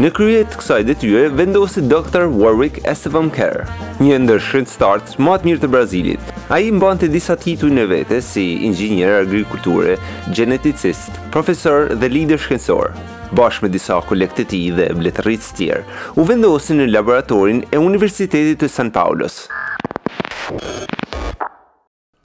Në 0.00 0.08
krye 0.16 0.44
të 0.48 0.56
kësaj 0.60 0.84
detyre 0.88 1.26
vendosi 1.36 1.82
Dr. 1.84 2.24
Warwick 2.40 2.78
Estevam 2.90 3.28
Kerr, 3.34 3.66
një 4.02 4.16
ndër 4.24 4.40
shkencëtarët 4.46 5.18
më 5.20 5.36
të 5.42 5.48
mirë 5.48 5.60
të 5.64 5.68
Brazilit, 5.74 6.32
A 6.50 6.58
i 6.58 6.72
mbën 6.74 6.98
të 6.98 7.06
disa 7.12 7.36
tituj 7.38 7.68
në 7.70 7.84
vete 7.90 8.18
si 8.24 8.42
ingjinerë 8.66 9.20
agrikulture, 9.22 9.94
geneticist, 10.34 11.18
profesor 11.34 11.92
dhe 11.98 12.08
lider 12.10 12.40
shkencor. 12.42 12.90
Bashkë 13.36 13.66
me 13.68 13.72
disa 13.76 14.00
kolekte 14.08 14.42
të 14.44 14.48
ti 14.50 14.62
dhe 14.76 14.88
bletëritës 14.98 15.52
tjerë, 15.58 15.82
u 16.20 16.26
vendosin 16.28 16.82
në 16.82 16.88
laboratorin 16.90 17.62
e 17.72 17.78
Universitetit 17.78 18.58
të 18.60 18.68
San 18.74 18.90
Paulos. 18.92 19.46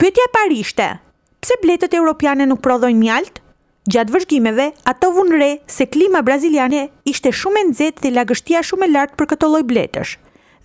Pytja 0.02 0.26
parishte, 0.34 0.88
pse 1.40 1.56
bletët 1.62 1.94
europiane 1.94 2.44
nuk 2.50 2.60
prodhojnë 2.66 2.98
mjaltë? 3.00 3.44
Gjatë 3.88 4.12
vëzhgimeve, 4.18 4.66
ato 4.90 5.14
vunë 5.16 5.38
re 5.40 5.52
se 5.64 5.86
klima 5.88 6.20
braziliane 6.26 6.88
ishte 7.08 7.30
shumë 7.32 7.62
e 7.62 7.68
nxehtë 7.70 8.02
dhe 8.04 8.16
lagështia 8.18 8.60
shumë 8.66 8.90
e 8.90 8.90
lartë 8.98 9.16
për 9.22 9.30
këtë 9.34 9.54
lloj 9.54 9.64
bletësh 9.70 10.18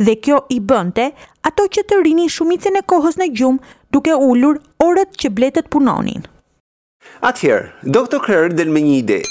dhe 0.07 0.15
kjo 0.25 0.39
i 0.53 0.57
bënte 0.71 1.05
ato 1.49 1.65
që 1.75 1.83
të 1.89 1.99
rini 2.05 2.27
shumicën 2.35 2.79
e 2.79 2.83
kohës 2.91 3.17
në 3.21 3.29
gjumë 3.39 3.73
duke 3.95 4.15
ullur 4.25 4.59
orët 4.83 5.15
që 5.23 5.31
bletet 5.37 5.69
punonin. 5.73 6.25
Atëherë, 7.23 7.69
Dr. 7.83 8.19
Kerr 8.23 8.53
del 8.57 8.71
me 8.73 8.81
një 8.83 8.95
ide. 9.03 9.21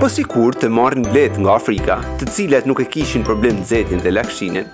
Po 0.00 0.08
kur 0.30 0.54
të 0.54 0.68
marrin 0.76 1.04
bletë 1.06 1.40
nga 1.42 1.54
Afrika, 1.58 1.96
të 2.18 2.28
cilat 2.36 2.66
nuk 2.70 2.80
e 2.80 2.86
kishin 2.94 3.24
problem 3.26 3.62
zetin 3.68 4.00
dhe 4.04 4.10
lakshinën, 4.10 4.66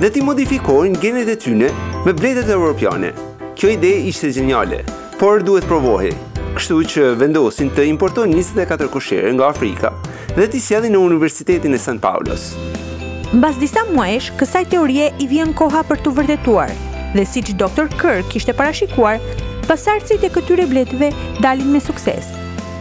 dhe 0.00 0.10
ti 0.14 0.22
modifikojnë 0.24 1.00
genet 1.02 1.28
e 1.34 1.36
tyne 1.44 1.70
me 2.06 2.12
bletët 2.20 2.50
europiane. 2.56 3.12
Kjo 3.60 3.68
ide 3.74 3.92
ishte 4.12 4.30
geniale, 4.32 4.82
por 5.20 5.42
duhet 5.42 5.66
provohi. 5.68 6.12
Kështu 6.56 6.80
që 6.94 7.06
vendosin 7.20 7.68
të 7.74 7.84
importojnë 7.92 8.38
24 8.38 8.88
kushere 8.94 9.34
nga 9.36 9.50
Afrika 9.52 9.92
dhe 10.36 10.48
ti 10.50 10.60
sjadhin 10.64 10.96
në 10.96 11.04
Universitetin 11.10 11.74
e 11.76 11.86
San 11.88 11.98
Paulos. 12.02 12.52
Në 13.28 13.40
bas 13.42 13.58
disa 13.60 13.82
muajsh, 13.92 14.30
kësaj 14.40 14.62
teorie 14.72 15.10
i 15.20 15.26
vjen 15.28 15.50
koha 15.52 15.82
për 15.84 15.98
të 16.00 16.10
vërdetuar, 16.16 16.70
dhe 17.12 17.22
si 17.28 17.42
që 17.44 17.54
Dr. 17.60 17.84
Kirk 18.00 18.32
ishte 18.38 18.54
parashikuar, 18.56 19.18
pasarësit 19.68 20.22
e 20.24 20.30
këtyre 20.32 20.64
bletëve 20.70 21.10
dalin 21.44 21.68
me 21.74 21.80
sukses. 21.84 22.30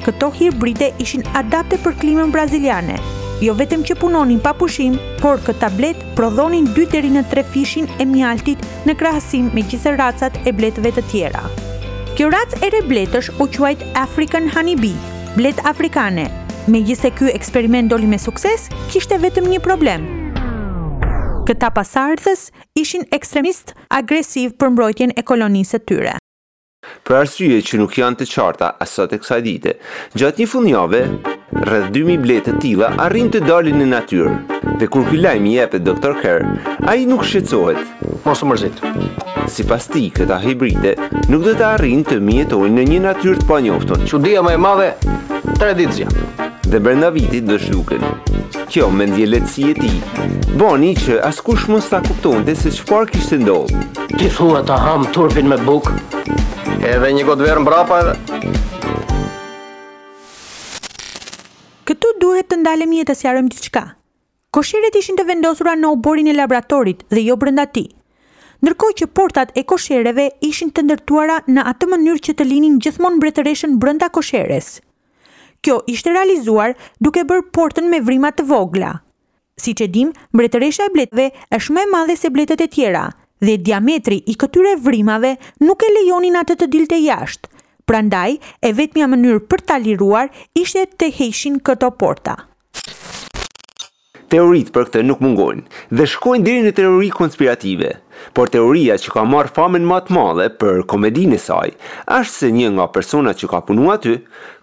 Këto 0.05 0.29
hirë 0.37 0.55
brite 0.61 0.87
ishin 1.03 1.25
adapte 1.35 1.75
për 1.83 1.97
klimën 1.99 2.31
braziliane, 2.31 2.95
jo 3.43 3.57
vetëm 3.59 3.83
që 3.89 3.97
punonin 3.99 4.39
pa 4.43 4.53
pushim, 4.55 4.95
por 5.19 5.43
këtë 5.43 5.59
tablet 5.65 6.05
prodhonin 6.15 6.69
dy 6.77 6.85
deri 6.95 7.11
në 7.17 7.25
tre 7.33 7.43
fishin 7.51 7.89
e 7.99 8.07
mjaltit 8.07 8.63
në 8.87 8.95
krahësim 9.03 9.49
me 9.51 9.65
gjithë 9.67 9.97
racat 9.99 10.37
e 10.47 10.53
bletëve 10.55 10.93
të 10.95 11.03
tjera. 11.11 11.43
Kjo 12.15 12.29
racë 12.31 12.61
e 12.63 12.69
re 12.77 12.81
bletësh 12.87 13.33
u 13.35 13.49
quajt 13.57 13.83
African 13.99 14.47
Honey 14.55 14.79
Bee, 14.79 14.95
bletë 15.35 15.67
afrikane. 15.73 16.29
Me 16.71 16.79
gjithë 16.87 17.03
se 17.09 17.13
kjo 17.19 17.33
eksperiment 17.35 17.91
doli 17.91 18.07
me 18.11 18.19
sukses, 18.19 18.69
kishte 18.91 19.15
vetëm 19.23 19.47
një 19.51 19.59
problemë, 19.63 20.16
Këta 21.47 21.69
pasardhës 21.71 22.49
ishin 22.75 23.05
ekstremist 23.15 23.69
agresiv 23.97 24.57
për 24.59 24.71
mbrojtjen 24.73 25.13
e 25.17 25.21
kolonisë 25.29 25.77
tyre. 25.87 26.15
Për 27.07 27.15
arsye 27.21 27.61
që 27.69 27.77
nuk 27.79 27.95
janë 27.99 28.19
të 28.19 28.27
qarta 28.33 28.73
asot 28.83 29.13
e 29.15 29.19
kësaj 29.21 29.37
dite, 29.45 29.73
gjatë 30.19 30.41
një 30.43 30.47
funjave, 30.53 30.99
rrëdh 31.63 31.87
2.000 31.95 32.19
bletë 32.25 32.55
tila 32.65 32.89
arrin 33.05 33.31
të 33.31 33.41
dalin 33.47 33.79
në 33.79 33.87
natyrë, 33.93 34.35
dhe 34.81 34.89
kur 34.91 35.07
kylaj 35.07 35.35
mi 35.45 35.55
jepet 35.55 35.87
doktor 35.87 36.19
Kerr, 36.19 36.43
a 36.83 36.97
i 36.99 37.07
nuk 37.07 37.23
shqetsohet. 37.23 37.79
më 38.25 38.35
mërzit. 38.51 38.83
Si 39.53 39.63
pas 39.71 39.87
ti, 39.87 40.03
këta 40.17 40.41
hibride 40.43 40.95
nuk 41.31 41.47
dhe 41.47 41.55
të 41.55 41.65
arrin 41.73 42.03
të 42.03 42.19
mjetojnë 42.29 42.75
në 42.75 42.85
një 42.91 42.99
natyrë 43.07 43.39
të 43.39 43.47
panjofton. 43.53 44.03
Qudia 44.11 44.43
më 44.43 44.51
e 44.59 44.63
madhe, 44.67 44.89
tre 45.57 45.71
ditë 45.79 45.95
zjanë 45.99 46.55
dhe 46.71 46.77
brenda 46.79 47.09
vitit 47.09 47.43
do 47.45 47.57
shduken. 47.59 48.01
Kjo 48.69 48.89
me 48.91 49.05
ndje 49.07 49.27
letësi 49.31 49.65
e 49.71 49.74
ti, 49.77 49.89
boni 50.59 50.93
që 51.00 51.19
askush 51.24 51.67
më 51.71 51.79
sta 51.83 52.00
kupton 52.03 52.43
të 52.47 52.55
se 52.59 52.74
qëpar 52.79 53.07
kishtë 53.12 53.39
ndohë. 53.43 53.83
Ti 54.17 54.27
thua 54.36 54.62
ta 54.67 54.75
hamë 54.83 55.12
turpin 55.15 55.47
me 55.51 55.57
bukë, 55.67 55.93
edhe 56.91 57.12
një 57.15 57.24
godë 57.29 57.45
verë 57.47 57.63
mbrapa 57.63 58.00
edhe. 58.01 58.51
Këtu 61.88 62.12
duhet 62.24 62.50
të 62.51 62.57
ndalem 62.65 62.95
jetë 63.00 63.13
të 63.13 63.19
sjarëm 63.21 63.47
diçka. 63.53 63.83
qka. 63.83 63.86
Kosheret 64.51 64.95
ishin 65.00 65.15
të 65.15 65.24
vendosura 65.29 65.75
në 65.75 65.88
oborin 65.95 66.27
e 66.27 66.33
laboratorit 66.33 67.05
dhe 67.15 67.24
jo 67.29 67.36
brenda 67.38 67.65
ti. 67.65 67.86
Nërkoj 68.63 68.91
që 69.00 69.05
portat 69.17 69.55
e 69.57 69.63
koshereve 69.63 70.27
ishin 70.41 70.71
të 70.74 70.81
ndërtuara 70.86 71.38
në 71.47 71.62
atë 71.71 71.86
mënyrë 71.93 72.25
që 72.27 72.33
të 72.38 72.43
linin 72.51 72.79
gjithmon 72.83 73.17
mbretëreshën 73.19 73.77
brenda 73.79 74.09
kosheres 74.09 74.69
kjo 75.67 75.81
ishte 75.91 76.13
realizuar 76.15 76.75
duke 77.03 77.25
bërë 77.27 77.51
portën 77.55 77.88
me 77.91 78.00
vrimat 78.07 78.38
të 78.39 78.45
vogla. 78.47 78.91
Si 79.59 79.74
që 79.75 79.88
dim, 79.91 80.13
mbretëresha 80.31 80.86
e 80.88 80.93
bletëve 80.93 81.25
është 81.57 81.75
me 81.75 81.83
madhe 81.91 82.15
se 82.15 82.31
bletët 82.31 82.62
e 82.63 82.69
tjera, 82.71 83.03
dhe 83.45 83.57
diametri 83.69 84.21
i 84.31 84.38
këtyre 84.39 84.77
vrimave 84.88 85.33
nuk 85.67 85.83
e 85.83 85.91
lejonin 85.97 86.39
atë 86.39 86.55
të 86.62 86.69
dilte 86.74 87.01
jashtë, 87.03 87.51
prandaj 87.89 88.38
e 88.63 88.71
vetëmja 88.79 89.09
mënyrë 89.12 89.43
për 89.51 89.65
ta 89.67 89.79
liruar 89.83 90.31
ishte 90.63 90.86
të 91.01 91.12
heshin 91.19 91.59
këto 91.69 91.91
porta. 92.00 92.38
Teoritë 94.31 94.74
për 94.75 94.88
këtë 94.88 95.01
nuk 95.07 95.21
mungojnë 95.24 95.63
dhe 95.97 96.05
shkojnë 96.13 96.45
diri 96.47 96.63
në 96.63 96.74
teori 96.79 97.07
konspirative, 97.15 97.93
por 98.36 98.50
teoria 98.55 98.95
që 99.00 99.13
ka 99.15 99.21
marrë 99.24 99.53
famen 99.55 99.86
më 99.88 100.00
të 100.07 100.15
madhe 100.17 100.47
për 100.63 100.81
komedinë 100.91 101.36
e 101.38 101.43
saj, 101.43 101.71
është 102.19 102.33
se 102.39 102.50
një 102.55 102.71
nga 102.77 102.88
persona 102.97 103.31
që 103.41 103.51
ka 103.53 103.62
punua 103.69 103.95
ty, 104.03 104.17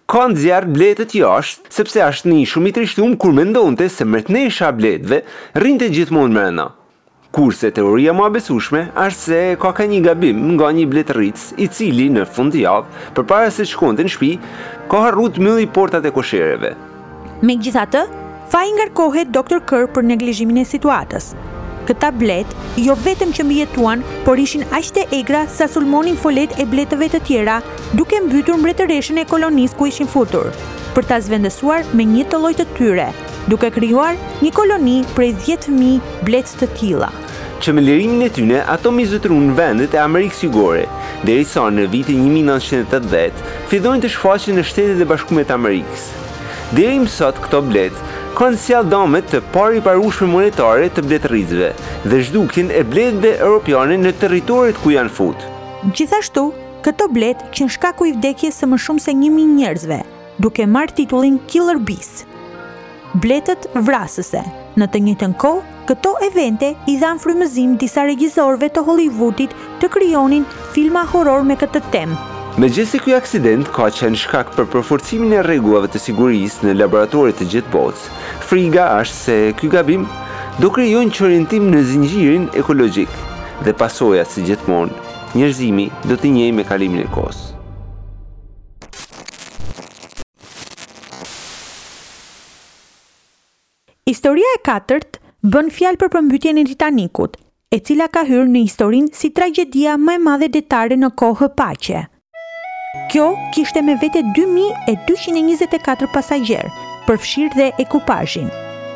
Ka 0.04 0.26
në 0.28 0.36
zjarë 0.36 0.68
bletët 0.74 1.12
jashtë, 1.16 1.70
sepse 1.72 2.02
ashtë 2.04 2.28
një 2.28 2.42
shumë 2.50 2.68
i 2.68 2.72
trishtum 2.76 3.12
kur 3.20 3.32
me 3.36 3.44
ndonëte 3.48 3.86
se 3.88 4.04
mërët 4.04 4.26
në 4.34 4.42
isha 4.50 4.68
bletëve, 4.76 5.22
rinë 5.64 5.78
të 5.82 5.88
gjithmonë 5.96 6.34
më 6.36 6.42
ena. 6.50 6.66
Kurse 7.34 7.70
teoria 7.78 8.12
më 8.16 8.26
abesushme, 8.28 8.82
ashtë 9.04 9.20
se 9.24 9.38
ka 9.62 9.72
ka 9.78 9.86
një 9.90 10.02
gabim 10.04 10.42
nga 10.58 10.68
një 10.76 10.84
bletë 10.92 11.16
rritës, 11.16 11.46
i 11.64 11.70
cili 11.78 12.10
në 12.14 12.26
fund 12.36 12.52
të 12.54 12.60
javë, 12.66 13.02
për 13.16 13.26
para 13.32 13.48
se 13.54 13.66
shkonte 13.72 14.04
në 14.06 14.12
shpi, 14.16 14.30
ka 14.92 15.02
harrut 15.06 15.38
të 15.38 15.46
mëllë 15.48 15.64
i 15.64 15.72
portat 15.78 16.04
e 16.04 16.12
koshereve. 16.18 16.74
Me 17.40 17.56
gjitha 17.56 17.88
të, 17.96 18.04
fa 18.52 18.60
i 18.68 18.76
ngarkohet 18.76 19.32
Dr. 19.34 19.64
Kerr 19.72 19.88
për 19.96 20.04
neglijimin 20.12 20.60
e 20.62 20.68
situatës, 20.68 21.32
Këta 21.84 22.00
tablet, 22.08 22.48
jo 22.80 22.94
vetëm 23.04 23.32
që 23.36 23.44
mi 23.44 23.58
jetuan, 23.58 24.00
por 24.24 24.40
ishin 24.40 24.62
ashte 24.76 25.00
egra 25.12 25.42
sa 25.56 25.66
sulmonin 25.68 26.14
folet 26.22 26.54
e 26.62 26.64
bletëve 26.70 27.10
të 27.12 27.18
tjera, 27.28 27.56
duke 27.98 28.20
mbytur 28.24 28.56
mbre 28.56 28.72
të 28.78 28.86
e 29.20 29.24
kolonis 29.32 29.74
ku 29.76 29.86
ishin 29.90 30.06
futur, 30.14 30.46
për 30.94 31.04
ta 31.08 31.18
zvendësuar 31.20 31.84
me 31.92 32.06
një 32.14 32.24
të 32.30 32.40
lojtë 32.40 32.64
të 32.64 32.74
tyre, 32.78 33.08
duke 33.50 33.70
kryuar 33.70 34.16
një 34.40 34.50
koloni 34.52 35.04
prej 35.14 35.34
10.000 35.44 36.00
bletë 36.24 36.52
të 36.62 36.66
tila. 36.78 37.10
Që 37.60 37.72
me 37.74 37.82
lirimin 37.82 38.22
e 38.22 38.30
tyne, 38.32 38.64
ato 38.64 38.90
mi 38.90 39.04
zëtru 39.04 39.36
në 39.44 39.54
vendet 39.56 39.92
e 39.94 40.00
Amerikës 40.00 40.40
jugore, 40.48 40.88
dhe 41.24 41.36
i 41.42 41.44
sa 41.44 41.68
në 41.68 41.84
vitin 41.92 42.24
1980, 42.32 43.44
fidojnë 43.68 44.02
të 44.06 44.14
shfaqin 44.16 44.56
në 44.56 44.64
shtetet 44.70 45.04
e 45.04 45.12
bashkumet 45.12 45.52
Amerikës. 45.52 46.08
Dhe 46.72 46.88
i 46.96 47.00
mësot 47.04 47.44
këto 47.44 47.60
bletë, 47.68 48.12
kërkon 48.34 48.56
sjell 48.58 48.86
dëmet 48.90 49.28
të 49.30 49.38
pari 49.54 49.76
i 49.78 49.80
parushme 49.84 50.26
monetare 50.26 50.88
të 50.90 51.02
bletërrizve 51.06 51.68
dhe 52.10 52.16
zhdukjen 52.26 52.72
e 52.74 52.80
bletëve 52.94 53.30
europiane 53.36 53.94
në 54.00 54.10
territoret 54.22 54.80
ku 54.82 54.90
janë 54.90 55.12
fut. 55.18 55.44
Gjithashtu, 55.94 56.42
këto 56.82 57.06
bletë 57.14 57.52
qenë 57.54 57.76
shkaku 57.76 58.08
i 58.10 58.14
vdekje 58.16 58.50
së 58.58 58.66
më 58.72 58.80
shumë 58.86 59.04
se 59.06 59.14
1000 59.20 59.54
njerëzve, 59.60 60.00
duke 60.42 60.66
marrë 60.74 60.96
titullin 60.98 61.38
Killer 61.46 61.78
Bees. 61.78 62.24
Bletët 63.22 63.70
vrasëse. 63.86 64.42
Në 64.82 64.90
të 64.90 65.04
njëjtën 65.06 65.38
kohë, 65.38 65.64
këto 65.94 66.16
evente 66.32 66.74
i 66.90 66.98
dhanë 66.98 67.22
frymëzim 67.22 67.78
disa 67.78 68.02
regjisorëve 68.10 68.72
të 68.74 68.82
Hollywoodit 68.90 69.54
të 69.78 69.94
krijonin 69.94 70.42
filma 70.74 71.06
horror 71.14 71.46
me 71.46 71.54
këtë 71.62 71.86
temë. 71.94 72.33
Me 72.54 72.68
gjithë 72.70 72.86
se 72.86 72.98
kjoj 73.02 73.14
aksident 73.18 73.66
ka 73.74 73.88
qenë 73.90 74.18
shkak 74.20 74.52
për 74.54 74.68
përforcimin 74.70 75.32
e 75.34 75.38
reguave 75.42 75.88
të 75.90 75.98
sigurisë 75.98 76.68
në 76.68 76.74
laboratorit 76.78 77.34
të 77.40 77.48
gjithë 77.50 77.72
botës, 77.72 78.04
friga 78.46 78.84
është 79.02 79.18
se 79.18 79.34
kjoj 79.58 79.70
gabim 79.72 80.04
do 80.62 80.70
kryon 80.70 81.10
që 81.10 81.30
në 81.64 81.80
zingjirin 81.88 82.44
ekologjik 82.54 83.08
dhe 83.66 83.74
pasoja 83.74 84.22
si 84.24 84.42
gjithmonë, 84.46 84.92
njërzimi 85.34 85.88
do 86.06 86.14
të 86.14 86.30
njej 86.36 86.52
me 86.54 86.62
kalimin 86.64 87.02
e 87.02 87.08
kosë. 87.10 87.42
Historia 94.06 94.46
e 94.54 94.62
katërt 94.70 95.18
bën 95.42 95.74
fjalë 95.74 95.98
për 95.98 96.08
përmbytjen 96.14 96.62
e 96.62 96.64
Titanikut, 96.70 97.34
e 97.74 97.82
cila 97.82 98.06
ka 98.06 98.22
hyrë 98.30 98.46
në 98.54 98.62
historinë 98.70 99.10
si 99.12 99.34
tragjedia 99.34 99.98
më 99.98 100.20
e 100.20 100.24
madhe 100.30 100.52
detare 100.60 100.94
në 101.02 101.16
kohë 101.18 101.50
paqe. 101.58 102.04
Kjo 103.10 103.34
kishte 103.54 103.80
me 103.84 103.94
vete 103.98 104.20
2224 104.36 106.06
pasajer, 106.14 106.66
përfshirë 107.08 107.54
dhe 107.56 107.64
ekupajshin. 107.82 108.50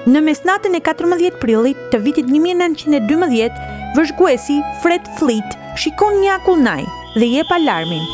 Në 0.08 0.20
mesnatën 0.26 0.78
e 0.78 0.80
14 0.86 1.38
prillit 1.42 1.80
të 1.92 1.98
vitit 2.04 2.28
1912, 2.30 3.50
vëzhguesi 3.98 4.58
Fred 4.84 5.08
Fleet 5.18 5.56
shikon 5.82 6.20
një 6.22 6.30
akullnaj 6.36 6.84
dhe 7.16 7.28
jep 7.32 7.50
alarmin. 7.56 8.04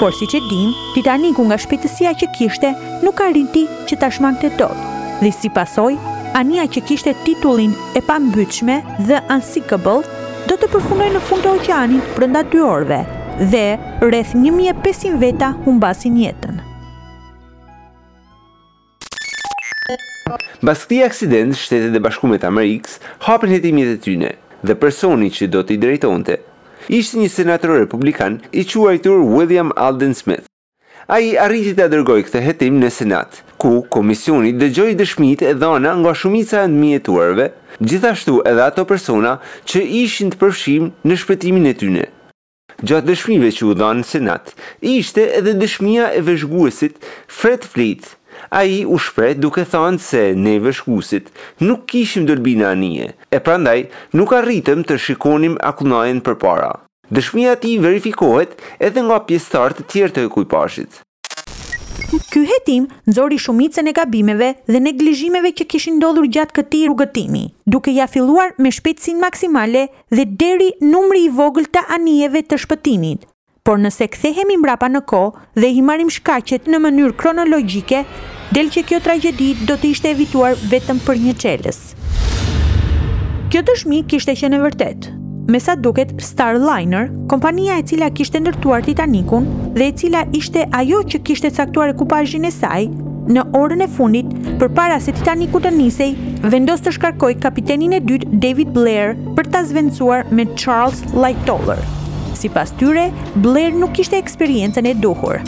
Por 0.00 0.12
si 0.16 0.26
që 0.32 0.40
dim, 0.50 0.72
Titaniku 0.94 1.44
nga 1.48 1.56
shpejtësia 1.60 2.14
që 2.22 2.30
kishte 2.38 2.72
nuk 3.04 3.20
arriti 3.24 3.66
që 3.90 4.00
ta 4.02 4.10
shmangte 4.12 4.50
dot. 4.60 4.76
Dhe 5.22 5.30
si 5.36 5.48
pasoj, 5.52 5.92
anija 6.40 6.64
që 6.72 6.82
kishte 6.90 7.14
titullin 7.28 7.72
e 7.96 8.02
pambyqme 8.08 8.80
The 9.06 9.20
Unsinkable 9.36 10.00
do 10.50 10.56
të 10.56 10.72
përfungoj 10.74 11.12
në 11.16 11.24
fund 11.28 11.44
të 11.46 11.54
oqeanit 11.58 12.22
nda 12.24 12.44
2 12.56 12.64
orëve 12.72 13.02
dhe 13.40 13.78
rreth 14.02 14.34
1500 14.34 15.14
veta 15.20 15.52
humbasin 15.64 16.16
jetën. 16.16 16.56
Mbas 20.62 20.82
këtij 20.86 21.04
aksident, 21.06 21.54
Shtetet 21.54 21.94
e 21.94 22.00
bashkumet 22.02 22.42
të 22.42 22.48
Amerikës 22.50 22.96
hapën 23.26 23.52
hetimet 23.54 23.92
e 23.92 23.98
tyre 24.02 24.32
dhe 24.66 24.74
personi 24.80 25.28
që 25.30 25.46
do 25.52 25.60
t'i 25.62 25.76
drejtonte 25.78 26.38
ishte 26.88 27.20
një 27.20 27.28
senator 27.30 27.76
republikan 27.78 28.40
i 28.52 28.64
quajtur 28.66 29.20
William 29.36 29.70
Alden 29.76 30.14
Smith. 30.18 30.48
A 31.06 31.20
i 31.22 31.36
arriti 31.38 31.76
të 31.76 31.86
adërgoj 31.86 32.24
këtë 32.26 32.42
hetim 32.42 32.80
në 32.82 32.88
Senat, 32.90 33.36
ku 33.62 33.84
komisioni 33.94 34.50
dëgjoj 34.58 34.96
dëshmit 34.98 35.44
e 35.46 35.52
dhana 35.54 35.92
nga 36.02 36.14
shumica 36.18 36.64
e 36.66 36.72
mjetuarve, 36.72 37.52
gjithashtu 37.78 38.40
edhe 38.50 38.64
ato 38.66 38.82
persona 38.84 39.36
që 39.70 39.84
ishin 40.02 40.34
të 40.34 40.40
përfshim 40.42 40.90
në 41.06 41.20
shpëtimin 41.22 41.70
e 41.70 41.74
tyne. 41.78 42.06
Gjatë 42.88 43.06
dëshmive 43.08 43.48
që 43.56 43.66
u 43.70 43.74
dhanë 43.80 44.00
në 44.02 44.06
senat, 44.12 44.48
ishte 44.92 45.24
edhe 45.40 45.52
dëshmia 45.60 46.08
e 46.18 46.22
vëzhguesit 46.28 46.96
Fred 47.38 47.68
Fleet. 47.74 48.08
A 48.58 48.60
i 48.72 48.80
u 48.94 48.96
shpret 49.06 49.38
duke 49.42 49.62
thanë 49.74 50.02
se 50.06 50.24
ne 50.46 50.52
veshguesit 50.64 51.30
nuk 51.68 51.86
kishim 51.92 52.26
dërbina 52.28 52.68
anije, 52.74 53.08
e 53.36 53.38
prandaj 53.48 53.78
nuk 54.20 54.36
arritëm 54.40 54.84
të 54.90 54.98
shikonim 55.06 55.56
akunajen 55.72 56.20
për 56.28 56.38
para. 56.44 56.70
Dëshmia 57.16 57.54
ti 57.62 57.78
verifikohet 57.86 58.58
edhe 58.90 59.06
nga 59.08 59.22
pjestartë 59.30 59.82
të 59.84 59.90
tjerë 59.92 60.16
të 60.18 60.26
kujpashit. 60.36 61.02
Ky 62.36 62.42
hetim 62.44 62.84
nxori 63.10 63.38
shumicën 63.44 63.86
e 63.88 63.92
gabimeve 63.96 64.48
dhe 64.72 64.80
neglizhimeve 64.86 65.50
që 65.56 65.64
kishin 65.72 65.94
ndodhur 66.02 66.26
gjatë 66.36 66.52
këtij 66.58 66.82
rrugëtimi, 66.90 67.44
duke 67.72 67.94
ja 67.96 68.04
filluar 68.12 68.50
me 68.60 68.68
shpejtësinë 68.76 69.22
maksimale 69.22 69.86
dhe 70.12 70.26
deri 70.44 70.66
numri 70.84 71.22
i 71.24 71.32
vogël 71.38 71.64
të 71.72 71.86
anijeve 71.96 72.42
të 72.44 72.58
shpëtimit. 72.66 73.24
Por 73.64 73.80
nëse 73.80 74.10
kthehemi 74.12 74.58
mbrapa 74.60 74.90
në 74.92 75.00
kohë 75.08 75.62
dhe 75.62 75.72
i 75.80 75.82
marrim 75.88 76.12
shkaqet 76.18 76.68
në 76.68 76.82
mënyrë 76.84 77.16
kronologjike, 77.24 78.04
del 78.52 78.68
që 78.76 78.84
kjo 78.92 79.00
tragjedi 79.08 79.52
do 79.64 79.72
të 79.80 79.94
ishte 79.96 80.12
evituar 80.12 80.60
vetëm 80.68 81.00
për 81.08 81.24
një 81.28 81.38
çelës. 81.44 81.80
Kjo 83.48 83.64
dëshmi 83.72 84.04
kishte 84.12 84.36
qenë 84.42 84.60
e 84.60 84.66
vërtetë 84.68 85.22
me 85.48 85.58
sa 85.60 85.74
duket 85.76 86.12
Starliner, 86.18 87.10
kompania 87.30 87.78
e 87.78 87.82
cila 87.88 88.08
kishte 88.10 88.38
ndërtuar 88.42 88.82
Titanicun 88.86 89.46
dhe 89.78 89.88
e 89.90 89.92
cila 90.00 90.22
ishte 90.34 90.62
ajo 90.78 91.00
që 91.06 91.20
kishte 91.28 91.50
caktuar 91.54 91.92
ekupajin 91.94 92.46
e 92.48 92.52
saj, 92.54 92.86
në 93.30 93.44
orën 93.58 93.82
e 93.84 93.88
fundit, 93.96 94.30
për 94.62 94.72
para 94.74 94.96
se 95.02 95.14
Titanicu 95.16 95.60
të 95.62 95.72
nisej, 95.76 96.10
vendos 96.54 96.82
të 96.84 96.94
shkarkoj 96.98 97.32
kapitenin 97.42 97.94
e 97.98 98.02
dytë 98.06 98.40
David 98.42 98.72
Blair 98.74 99.14
për 99.38 99.50
ta 99.54 99.62
zvencuar 99.66 100.26
me 100.30 100.46
Charles 100.54 101.02
Lightoller. 101.14 101.82
Si 102.36 102.50
pas 102.52 102.72
tyre, 102.80 103.08
Blair 103.44 103.72
nuk 103.74 103.98
ishte 104.02 104.18
eksperiencen 104.18 104.86
e 104.86 104.92
duhur, 104.98 105.40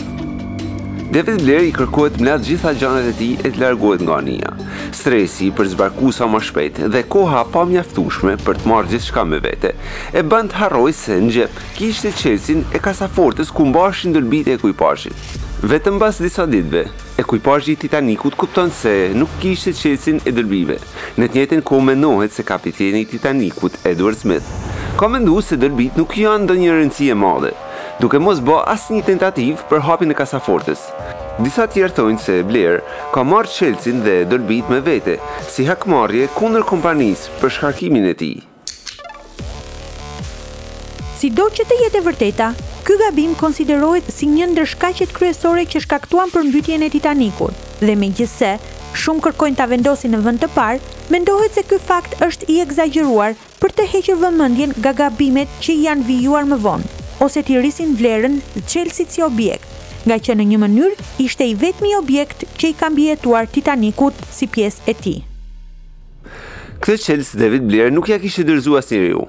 David 1.09 1.39
Blair 1.41 1.63
i 1.65 1.71
kërkuet 1.73 2.19
mlatë 2.21 2.45
gjitha 2.45 2.71
gjanët 2.77 3.07
e 3.09 3.13
ti 3.17 3.27
e 3.41 3.49
të 3.49 3.57
largohet 3.63 4.03
nga 4.05 4.19
njëja. 4.21 4.51
Stresi 4.93 5.47
për 5.57 5.71
zbarku 5.71 6.11
sa 6.13 6.25
shpejt 6.37 6.83
dhe 6.93 7.01
koha 7.09 7.45
pa 7.49 7.63
mjaftushme 7.65 8.35
për 8.45 8.59
të 8.59 8.67
marrë 8.69 8.89
gjithë 8.91 9.05
shka 9.07 9.23
me 9.25 9.39
vete, 9.41 9.71
e 10.13 10.21
bën 10.21 10.51
të 10.51 10.59
haroj 10.61 10.93
se 10.93 11.15
në 11.17 11.31
gjep 11.33 11.57
kishtë 11.79 12.09
e 12.11 12.19
qesin 12.21 12.61
e 12.75 12.77
kasafortës 12.79 13.49
ku 13.49 13.65
mbashin 13.65 14.13
dërbit 14.13 14.51
e 14.53 14.57
kujpashit. 14.61 15.17
Vetëm 15.65 15.97
bas 15.99 16.21
disa 16.21 16.45
ditve, 16.45 16.83
ekipazhi 17.19 17.73
i 17.73 17.79
Titanikut 17.87 18.37
kupton 18.37 18.69
se 18.71 18.93
nuk 19.17 19.33
kishtë 19.41 19.71
e 19.73 19.77
qesin 19.81 20.21
e 20.29 20.35
dërbive. 20.37 20.77
Në 21.17 21.31
tjetën 21.33 21.65
ko 21.65 21.81
menohet 21.89 22.37
se 22.37 22.45
kapitjeni 22.45 23.07
Titanikut, 23.09 23.81
Edward 23.83 24.21
Smith, 24.21 24.47
ka 25.01 25.09
mendu 25.09 25.41
se 25.41 25.57
dërbit 25.57 25.97
nuk 25.97 26.13
janë 26.21 26.45
ndonjë 26.45 26.63
një 26.67 26.77
rëndësie 26.77 27.17
madhe, 27.17 27.51
duke 27.99 28.17
mos 28.19 28.39
bë 28.39 28.55
asë 28.71 28.93
një 28.95 29.01
tentativ 29.07 29.61
për 29.69 29.81
hapjen 29.83 30.13
e 30.13 30.15
kasafortës. 30.15 30.85
Disa 31.43 31.65
tjerë 31.71 31.95
thojnë 31.97 32.21
se 32.23 32.37
Blair 32.47 32.79
ka 33.13 33.25
marrë 33.27 33.51
qelsin 33.51 34.01
dhe 34.05 34.21
dërbit 34.31 34.71
me 34.71 34.79
vete, 34.83 35.17
si 35.51 35.65
hakmarje 35.67 36.29
kunder 36.35 36.63
kompanis 36.67 37.25
për 37.41 37.53
shkarkimin 37.57 38.07
e 38.11 38.13
ti. 38.21 38.31
Si 41.19 41.27
do 41.35 41.49
që 41.51 41.65
të 41.67 41.79
jetë 41.85 41.99
e 41.99 42.03
vërteta, 42.05 42.47
kë 42.87 42.95
gabim 43.01 43.33
konsiderohet 43.39 44.07
si 44.15 44.29
një 44.31 44.47
ndërshkaqet 44.53 45.11
kryesore 45.15 45.65
që 45.67 45.81
shkaktuan 45.83 46.31
për 46.31 46.47
mbytjen 46.47 46.85
e 46.87 46.89
Titanicur, 46.93 47.51
dhe 47.83 47.95
me 47.99 48.07
gjithse, 48.15 48.53
shumë 48.95 49.25
kërkojnë 49.27 49.59
të 49.59 49.67
vendosin 49.73 50.15
në 50.15 50.21
vënd 50.29 50.45
të 50.45 50.49
parë, 50.55 50.79
me 51.11 51.19
ndohet 51.19 51.57
se 51.59 51.65
kë 51.67 51.81
fakt 51.89 52.15
është 52.23 52.47
i 52.55 52.61
egzageruar 52.63 53.35
për 53.59 53.75
të 53.75 53.87
heqër 53.91 54.21
vëmëndjen 54.23 54.77
ga 54.87 54.95
gabimet 55.03 55.59
që 55.67 55.75
janë 55.83 56.07
vijuar 56.07 56.47
më 56.53 56.59
vonë 56.63 56.93
ose 57.21 57.43
t'i 57.43 57.57
rrisin 57.59 57.95
vlerën 57.97 58.39
Chelsea 58.67 59.05
si 59.09 59.21
objekt, 59.23 59.65
nga 60.07 60.17
që 60.23 60.35
në 60.39 60.45
një 60.53 60.59
mënyrë 60.63 61.07
ishte 61.25 61.47
i 61.51 61.55
vetmi 61.59 61.93
objekt 61.97 62.45
që 62.59 62.71
i 62.71 62.77
kam 62.79 62.95
bjetuar 62.95 63.49
Titanicut 63.51 64.15
si 64.31 64.47
pjesë 64.47 64.87
e 64.87 64.93
ti. 65.03 65.15
Këtë 66.79 67.03
qelës 67.09 67.33
David 67.35 67.65
Blair 67.67 67.89
nuk 67.91 68.07
ja 68.07 68.15
kishtë 68.23 68.45
dërzu 68.47 68.77
asë 68.79 68.99
riu, 69.03 69.25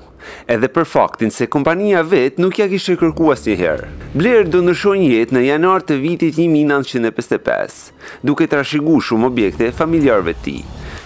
edhe 0.55 0.68
për 0.70 0.87
faktin 0.87 1.33
se 1.35 1.48
kompania 1.50 2.05
vetë 2.07 2.38
nuk 2.44 2.61
ja 2.61 2.68
kishtë 2.70 2.94
kërku 3.00 3.33
asë 3.35 3.57
herë. 3.59 3.88
Blair 4.14 4.46
do 4.46 4.61
nëshon 4.62 5.03
jetë 5.03 5.35
në 5.35 5.42
janar 5.48 5.83
të 5.83 5.98
vitit 6.05 6.38
1955, 6.38 7.81
duke 8.22 8.46
të 8.46 8.61
rashigu 8.62 9.00
shumë 9.09 9.33
objekte 9.33 9.72
familjarve 9.74 10.37
ti. 10.46 10.61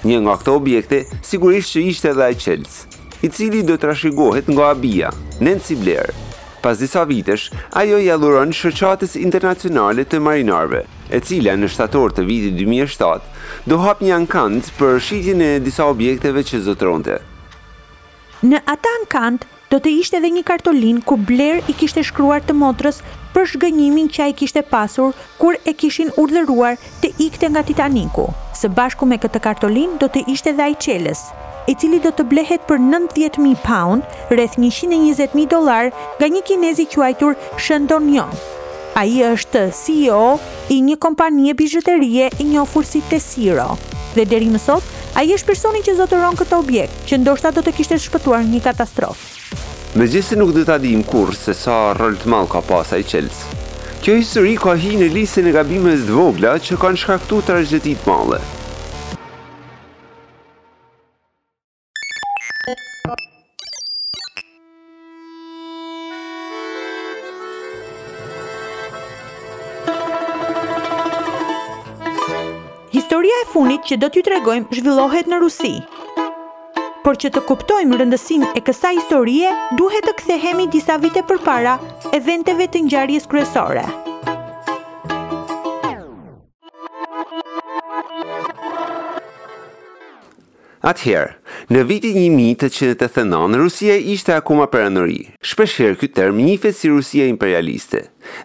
Një 0.05 0.21
nga 0.27 0.37
këto 0.43 0.59
objekte, 0.61 0.99
sigurisht 1.25 1.73
që 1.79 1.85
ishte 1.95 2.13
edhe 2.13 2.29
e 2.35 2.37
qelës, 2.37 2.77
i 3.25 3.33
cili 3.33 3.65
do 3.65 3.79
të 3.81 3.89
rashigohet 3.95 4.53
nga 4.53 4.69
abia, 4.75 5.15
si 5.65 5.81
Blair. 5.81 6.13
Pas 6.65 6.79
disa 6.79 7.05
vitesh, 7.05 7.51
ajo 7.81 7.99
i 8.01 8.07
aluron 8.13 8.49
shoqatës 8.57 9.19
internacionale 9.21 10.07
të 10.09 10.17
marinarve, 10.27 10.79
e 11.17 11.21
cila 11.21 11.57
në 11.61 11.69
shtator 11.75 12.15
të 12.17 12.25
vitit 12.29 12.55
2007 12.57 13.69
do 13.69 13.77
hap 13.83 14.01
një 14.01 14.15
ankant 14.21 14.71
për 14.79 14.97
shitjen 15.07 15.43
e 15.45 15.51
disa 15.67 15.85
objekteve 15.93 16.41
që 16.51 16.63
zotronte. 16.69 17.19
Në 18.49 18.63
atë 18.77 18.95
ankant 19.03 19.45
do 19.71 19.77
të 19.85 19.93
ishte 20.01 20.17
edhe 20.23 20.33
një 20.39 20.47
kartolin 20.51 21.05
ku 21.11 21.19
Blair 21.29 21.61
i 21.69 21.77
kishte 21.77 22.01
shkruar 22.01 22.41
të 22.47 22.57
motrës 22.65 23.03
për 23.37 23.51
shgënjimin 23.53 24.09
që 24.17 24.23
a 24.25 24.31
i 24.33 24.39
kishte 24.41 24.65
pasur 24.75 25.13
kur 25.43 25.59
e 25.69 25.77
kishin 25.83 26.15
urdhëruar 26.17 26.81
të 27.05 27.13
ikte 27.29 27.53
nga 27.53 27.63
Titaniku. 27.69 28.31
Së 28.61 28.73
bashku 28.77 29.05
me 29.05 29.21
këtë 29.21 29.45
kartolin 29.51 29.99
do 30.01 30.09
të 30.09 30.25
ishte 30.33 30.57
dhe 30.57 30.73
qeles 30.87 31.29
i 31.67 31.75
cili 31.79 32.01
do 32.03 32.11
të 32.13 32.27
blehet 32.29 32.67
për 32.69 32.81
90.000 32.83 33.55
pound, 33.65 34.05
rreth 34.33 34.59
120.000 34.61 35.47
dolar, 35.51 35.91
nga 36.21 36.27
një 36.29 36.43
kinezi 36.49 36.85
që 36.93 37.05
ajtur 37.11 37.39
Shendon 37.61 38.09
Njo. 38.13 38.27
A 38.95 39.05
është 39.33 39.65
CEO 39.75 40.39
i 40.71 40.79
një 40.85 40.97
kompanije 41.03 41.57
bijëterie 41.59 42.29
i 42.39 42.47
një 42.53 42.61
ofursit 42.63 43.09
të 43.11 43.19
Siro. 43.21 43.73
Dhe 44.15 44.23
deri 44.31 44.47
mësot, 44.53 44.85
sot 44.85 45.19
ai 45.19 45.33
është 45.35 45.49
personi 45.53 45.83
që 45.83 45.97
zotëron 45.99 46.37
këtë 46.39 46.59
objekt, 46.59 47.01
që 47.09 47.19
ndoshta 47.23 47.51
do 47.51 47.65
të 47.65 47.73
kishtë 47.75 47.99
shpëtuar 47.99 48.45
një 48.47 48.61
katastrofë. 48.69 49.31
Me 49.99 50.07
gjithë 50.07 50.29
se 50.29 50.39
nuk 50.39 50.53
dhe 50.55 50.63
të 50.67 50.77
adim 50.77 51.03
kur 51.07 51.35
se 51.35 51.55
sa 51.55 51.95
rëllë 51.95 52.23
të 52.23 52.31
malë 52.31 52.51
ka 52.55 52.61
pasaj 52.69 53.03
qelsë. 53.11 53.61
Kjo 54.05 54.17
histori 54.19 54.53
sëri 54.53 54.59
ka 54.63 54.75
hi 54.79 54.95
në 55.01 55.11
lisën 55.15 55.47
e 55.51 55.55
gabimës 55.55 56.05
dvogla 56.11 56.59
që 56.63 56.79
kanë 56.83 56.99
shkaktu 57.03 57.41
të 57.47 57.59
rëgjetit 57.63 58.07
malë. 58.07 58.43
Historia 72.95 73.35
e 73.43 73.47
funit 73.51 73.89
që 73.89 73.97
do 74.01 74.07
t'ju 74.15 74.23
tregojmë 74.29 74.77
zhvillohet 74.79 75.27
në 75.33 75.41
Rusi. 75.43 75.73
Por 77.03 77.19
që 77.19 77.33
të 77.35 77.43
kuptojmë 77.49 77.99
rëndësin 78.05 78.47
e 78.55 78.63
kësa 78.65 78.95
historie, 79.01 79.51
duhet 79.81 80.07
të 80.07 80.15
kthehemi 80.23 80.69
disa 80.77 81.01
vite 81.03 81.27
për 81.33 81.43
para 81.51 81.75
eventeve 82.15 82.71
të 82.71 82.87
njarjes 82.87 83.27
kryesore. 83.35 83.83
Atëherë, 90.85 91.31
në 91.73 91.81
vitin 91.89 92.17
1889, 92.37 93.55
Rusia 93.57 93.95
ishte 94.13 94.35
akoma 94.37 94.67
perandori. 94.69 95.31
Shpeshherë 95.41 95.97
ky 96.03 96.11
term 96.19 96.43
njihet 96.45 96.77
si 96.77 96.91
Rusia 96.93 97.25
imperialiste. 97.31 98.03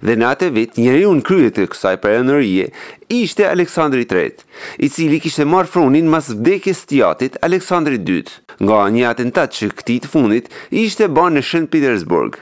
Dhe 0.08 0.16
në 0.16 0.28
atë 0.30 0.48
vit, 0.56 0.78
njeriu 0.80 1.12
në 1.18 1.26
krye 1.28 1.50
të 1.58 1.66
kësaj 1.74 1.92
perandorie 2.06 2.70
ishte 3.18 3.44
Aleksandri 3.50 4.06
III, 4.08 4.46
i 4.80 4.88
cili 4.88 5.20
kishte 5.20 5.44
marr 5.52 5.68
frunin 5.74 6.08
pas 6.14 6.30
vdekjes 6.32 6.86
së 6.86 6.92
tiatit 6.94 7.36
Aleksandri 7.44 8.00
II. 8.08 8.24
Nga 8.64 8.80
një 8.96 9.10
atentat 9.12 9.58
që 9.60 9.72
këtij 9.82 10.00
të 10.06 10.14
fundit 10.14 10.48
ishte 10.86 11.12
bën 11.20 11.36
në 11.36 11.44
Shën 11.50 11.68
Petersburg. 11.76 12.40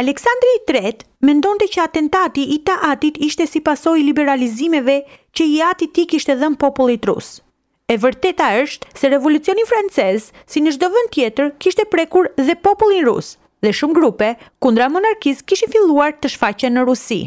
Aleksandri 0.00 0.56
III 0.72 0.94
mendonte 1.28 1.68
që 1.74 1.84
atentati 1.84 2.48
i 2.56 2.62
ta 2.70 2.80
atit 2.94 3.20
ishte 3.28 3.44
si 3.52 3.60
pasoj 3.60 3.98
liberalizimeve 4.00 4.98
që 5.36 5.52
i 5.52 5.60
ati 5.74 5.92
ti 5.92 6.08
kishtë 6.14 6.40
dhe 6.40 6.52
në 6.56 6.60
popullit 6.64 7.04
rusë. 7.12 7.42
E 7.90 7.96
vërteta 7.98 8.46
është 8.62 8.86
se 9.00 9.08
revolucioni 9.10 9.64
francez, 9.66 10.28
si 10.46 10.60
në 10.62 10.76
çdo 10.76 10.88
vend 10.94 11.08
tjetër, 11.14 11.48
kishte 11.58 11.88
prekur 11.90 12.28
dhe 12.38 12.54
popullin 12.62 13.02
rus 13.08 13.32
dhe 13.60 13.72
shumë 13.76 13.92
grupe 13.96 14.28
kundra 14.64 14.86
monarkisë 14.94 15.42
kishin 15.50 15.68
filluar 15.72 16.14
të 16.16 16.30
shfaqen 16.32 16.72
në 16.78 16.84
Rusi. 16.88 17.18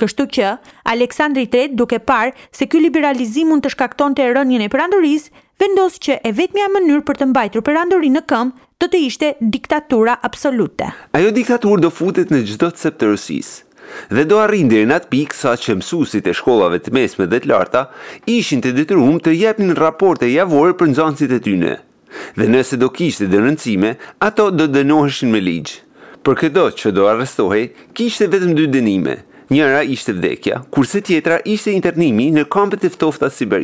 Kështu 0.00 0.24
që 0.36 0.52
Aleksandri 0.94 1.44
III, 1.50 1.74
duke 1.76 1.98
parë 2.06 2.32
se 2.56 2.64
ky 2.70 2.78
liberalizim 2.84 3.50
mund 3.52 3.66
të 3.66 3.74
shkaktonte 3.74 4.24
rënien 4.30 4.62
e 4.64 4.70
perandorisë, 4.72 5.28
vendos 5.60 5.98
që 6.06 6.16
e 6.24 6.32
vetmja 6.38 6.70
mënyrë 6.76 7.02
për 7.10 7.18
të 7.20 7.28
mbajtur 7.34 7.66
perandorinë 7.66 8.22
në 8.22 8.22
këmbë 8.32 8.66
do 8.84 8.88
të 8.94 9.02
ishte 9.10 9.34
diktatura 9.42 10.16
absolute. 10.30 10.88
Ajo 11.18 11.34
diktaturë 11.40 11.82
do 11.84 11.90
futet 11.92 12.30
në 12.32 12.44
çdo 12.54 12.70
cep 12.78 12.96
të 13.02 13.10
rësisë 13.12 13.60
dhe 14.10 14.24
do 14.28 14.36
arrin 14.42 14.68
deri 14.70 14.86
në 14.88 14.96
atë 15.00 15.08
pikë 15.12 15.36
sa 15.38 15.52
që 15.64 15.76
mësuesit 15.80 16.28
e 16.30 16.34
shkollave 16.36 16.78
të 16.82 16.92
mesme 16.96 17.26
dhe 17.30 17.40
të 17.44 17.50
larta 17.50 17.84
ishin 18.34 18.62
të 18.64 18.74
detyruar 18.76 19.20
të 19.24 19.34
japnin 19.38 19.74
raporte 19.78 20.28
javore 20.32 20.76
për 20.80 20.92
nxënësit 20.92 21.34
e 21.36 21.40
tyre. 21.46 21.74
Dhe 22.36 22.48
nëse 22.52 22.76
do 22.80 22.90
kishte 22.96 23.28
denoncime, 23.32 23.94
ato 24.22 24.50
do 24.50 24.66
dënoheshin 24.68 25.30
me 25.32 25.40
ligj. 25.40 25.78
Për 26.22 26.38
këtë 26.42 26.66
që 26.80 26.92
do 26.96 27.06
arrestohej, 27.10 27.70
kishte 27.96 28.28
vetëm 28.34 28.52
dy 28.58 28.68
dënime. 28.74 29.14
Njëra 29.52 29.82
ishte 29.94 30.12
vdekja, 30.16 30.60
kurse 30.72 31.00
tjetra 31.04 31.40
ishte 31.54 31.72
internimi 31.76 32.30
në 32.32 32.46
kampet 32.52 32.84
të 32.86 32.94
ftohta 32.96 33.30
të 33.30 33.60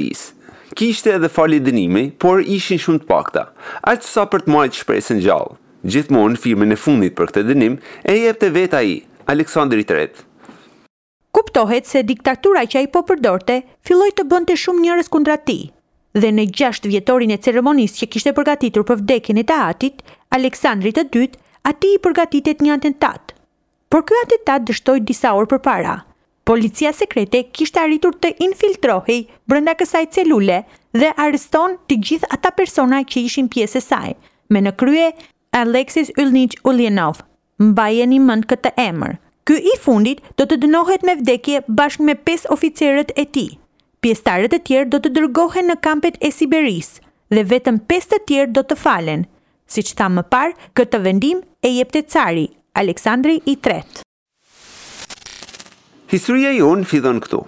Kishte 0.78 1.10
edhe 1.14 1.28
fali 1.32 1.58
dënimi, 1.64 2.04
por 2.20 2.40
ishin 2.42 2.78
shumë 2.78 2.98
të 3.02 3.06
pakta, 3.08 3.42
aq 3.82 4.02
sa 4.04 4.26
për 4.28 4.42
të 4.44 4.52
marrë 4.52 4.76
shpresën 4.78 5.22
gjallë. 5.26 5.56
Gjithmonë 5.90 6.36
firmën 6.42 6.74
e 6.76 6.76
fundit 6.76 7.16
për 7.16 7.26
këtë 7.30 7.42
dënim 7.48 7.78
e 8.04 8.12
jepte 8.20 8.50
vet 8.54 8.76
ai, 8.76 9.00
Aleksandri 9.28 9.84
III. 9.90 10.08
Kuptohet 11.32 11.86
se 11.86 12.00
diktatura 12.10 12.62
që 12.64 12.78
ai 12.80 12.86
po 12.94 13.02
përdorte 13.10 13.58
filloi 13.88 14.14
të 14.16 14.24
bënte 14.30 14.56
shumë 14.62 14.80
njerëz 14.86 15.10
kundra 15.12 15.34
tij. 15.50 15.66
Dhe 16.16 16.30
në 16.36 16.46
6 16.60 16.88
vjetorin 16.88 17.34
e 17.36 17.38
ceremonisë 17.46 18.00
që 18.02 18.08
kishte 18.14 18.32
përgatitur 18.38 18.86
për 18.88 19.02
vdekjen 19.02 19.42
e 19.42 19.44
ta 19.50 19.58
atit, 19.72 20.00
Aleksandri 20.38 20.94
II, 20.96 21.28
ati 21.72 21.92
i 21.92 22.00
përgatitet 22.06 22.64
një 22.64 22.78
atentat. 22.78 23.34
Por 23.92 24.06
kjo 24.08 24.16
atentat 24.24 24.64
dështoj 24.70 25.04
disa 25.12 25.34
orë 25.36 25.50
për 25.52 25.62
para. 25.68 25.96
Policia 26.48 26.94
sekrete 26.96 27.42
kishte 27.52 27.82
arritur 27.84 28.16
të 28.22 28.32
infiltrohi 28.48 29.18
brenda 29.48 29.76
kësaj 29.76 30.06
celule 30.16 30.62
dhe 30.96 31.12
arreston 31.26 31.76
të 31.88 32.00
gjithë 32.08 32.32
ata 32.38 32.54
persona 32.62 33.02
që 33.04 33.26
ishin 33.28 33.52
pjesë 33.52 33.76
e 33.82 33.88
saj, 33.92 34.12
me 34.48 34.64
në 34.64 34.72
krye 34.80 35.10
Alexis 35.64 36.14
Ulnich 36.24 36.56
Ulyanov, 36.64 37.20
mbajeni 37.58 38.18
mend 38.22 38.46
këtë 38.50 38.72
emër. 38.82 39.16
Ky 39.48 39.56
i 39.64 39.74
fundit 39.82 40.20
do 40.38 40.44
të 40.46 40.58
dënohet 40.64 41.02
me 41.08 41.14
vdekje 41.18 41.62
bashkë 41.68 42.04
me 42.06 42.14
pesë 42.28 42.50
oficerët 42.54 43.12
e 43.18 43.24
tij. 43.36 43.56
Pjestarët 44.04 44.54
e 44.54 44.60
tjerë 44.68 44.90
do 44.92 45.00
të 45.02 45.10
dërgohen 45.16 45.66
në 45.72 45.78
kampet 45.84 46.20
e 46.22 46.30
Siberis 46.34 46.92
dhe 47.34 47.42
vetëm 47.52 47.80
5 47.90 48.10
të 48.12 48.20
tjerë 48.30 48.52
do 48.56 48.62
të 48.64 48.76
falen. 48.82 49.26
Si 49.68 49.82
që 49.84 49.96
tha 49.98 50.06
më 50.08 50.22
parë, 50.32 50.54
këtë 50.78 51.02
vendim 51.04 51.40
e 51.66 51.72
jep 51.74 51.90
të 51.92 52.04
cari, 52.12 52.46
Aleksandri 52.82 53.40
i 53.50 53.56
Tret. 53.56 54.04
Historia 56.08 56.54
jonë 56.56 56.86
fillon 56.88 57.18
këtu. 57.24 57.42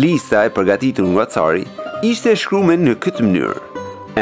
Lista 0.00 0.42
e 0.46 0.50
përgatitur 0.54 1.06
nga 1.14 1.28
cari 1.30 1.62
ishte 2.06 2.32
e 2.32 2.40
shkrumen 2.40 2.82
në 2.86 2.96
këtë 3.04 3.22
mënyrë. 3.26 3.60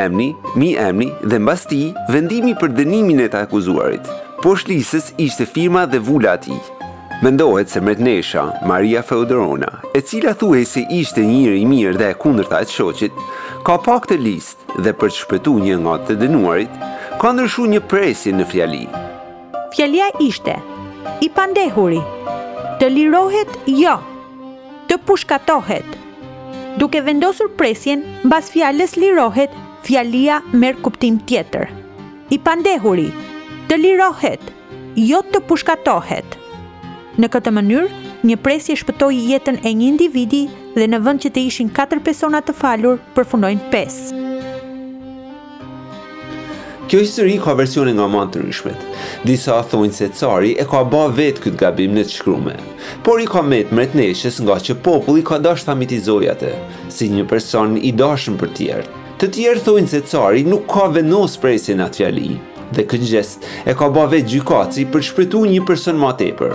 Emni, 0.01 0.33
mi 0.57 0.73
emni 0.81 1.09
dhe 1.31 1.39
mbas 1.39 1.67
vendimi 2.11 2.53
për 2.61 2.69
dënimin 2.77 3.21
e 3.25 3.29
të 3.33 3.41
akuzuarit, 3.47 4.05
Po 4.43 4.57
shlisës 4.59 5.13
ishte 5.23 5.45
firma 5.47 5.85
dhe 5.87 6.01
vula 6.03 6.33
ati. 6.37 6.57
Mendohet 7.23 7.71
se 7.71 7.81
mretnesha, 7.81 8.43
nesha, 8.49 8.67
Maria 8.67 9.03
Feodorona, 9.03 9.69
e 9.95 10.01
cila 10.01 10.33
thuhe 10.35 10.65
se 10.67 10.81
ishte 10.91 11.23
njëri 11.23 11.61
i 11.63 11.69
mirë 11.71 11.97
dhe 12.01 12.09
e 12.11 12.17
kundër 12.25 12.49
e 12.51 12.65
të 12.65 12.75
shoqit, 12.79 13.21
ka 13.67 13.77
pak 13.87 14.09
të 14.11 14.19
list 14.25 14.59
dhe 14.83 14.95
për 14.99 15.13
të 15.15 15.19
shpëtu 15.21 15.55
një 15.67 15.77
nga 15.85 15.95
të 16.09 16.17
dënuarit, 16.25 16.75
ka 17.23 17.31
ndërshu 17.33 17.69
një 17.71 17.81
presi 17.93 18.33
në 18.35 18.49
fjali. 18.51 18.83
Fjalia 19.77 20.11
ishte, 20.27 20.57
i 21.23 21.29
pandehuri, 21.39 22.03
të 22.81 22.91
lirohet 22.99 23.55
jo, 23.79 23.95
të 24.91 24.99
pushkatohet, 25.07 25.87
duke 26.83 27.01
vendosur 27.07 27.55
presjen, 27.59 28.03
bas 28.35 28.51
fjales 28.51 28.99
lirohet, 28.99 29.55
fjalia 29.87 30.43
merë 30.53 30.83
kuptim 30.83 31.23
tjetër. 31.31 31.71
I 32.35 32.39
pandehuri, 32.43 33.11
të 33.71 33.77
lirohet, 33.83 34.43
jo 34.99 35.21
të 35.33 35.41
pushkatohet. 35.49 36.37
Në 37.21 37.29
këtë 37.33 37.53
mënyrë, 37.57 37.91
një 38.27 38.37
presje 38.43 38.77
shpëtoi 38.83 39.15
jetën 39.31 39.61
e 39.67 39.71
një 39.75 39.89
individi 39.93 40.43
dhe 40.75 40.87
në 40.89 41.03
vend 41.05 41.23
që 41.23 41.31
të 41.35 41.45
ishin 41.51 41.71
4 41.77 42.01
persona 42.07 42.41
të 42.43 42.55
falur, 42.59 42.99
përfundojnë 43.17 43.67
5. 43.73 44.01
Kjo 46.91 47.01
histori 47.01 47.39
ka 47.41 47.55
versione 47.57 47.93
nga 47.97 48.05
mantë 48.13 48.43
Disa 49.25 49.55
thonjë 49.65 49.93
se 49.97 50.09
cari 50.19 50.53
e 50.61 50.65
ka 50.71 50.83
ba 50.85 51.07
vetë 51.09 51.41
këtë 51.47 51.57
gabim 51.63 51.95
në 51.97 52.03
të 52.05 52.13
shkrume, 52.19 52.57
por 53.07 53.21
i 53.23 53.27
ka 53.27 53.41
metë 53.43 53.75
mërët 53.75 53.95
neshes 53.97 54.41
nga 54.45 54.59
që 54.59 54.77
populli 54.85 55.23
ka 55.25 55.39
dash 55.39 55.65
të 55.65 56.53
si 56.93 57.09
një 57.09 57.25
person 57.27 57.79
i 57.79 57.93
dashën 57.93 58.37
për 58.37 58.49
tjerë. 58.59 58.89
Të 59.19 59.29
tjerë 59.33 59.61
thonjë 59.65 59.89
se 59.95 60.01
cari 60.13 60.45
nuk 60.45 60.67
ka 60.67 60.87
venos 60.89 61.37
presin 61.37 61.81
atë 61.81 61.97
fjali, 62.01 62.31
dhe 62.77 62.85
këngjest 62.91 63.45
e 63.69 63.75
ka 63.79 63.89
bave 63.97 64.21
gjykaci 64.33 64.87
për 64.95 65.05
shpretu 65.09 65.45
një 65.49 65.63
person 65.69 65.99
ma 66.01 66.13
tepër. 66.21 66.55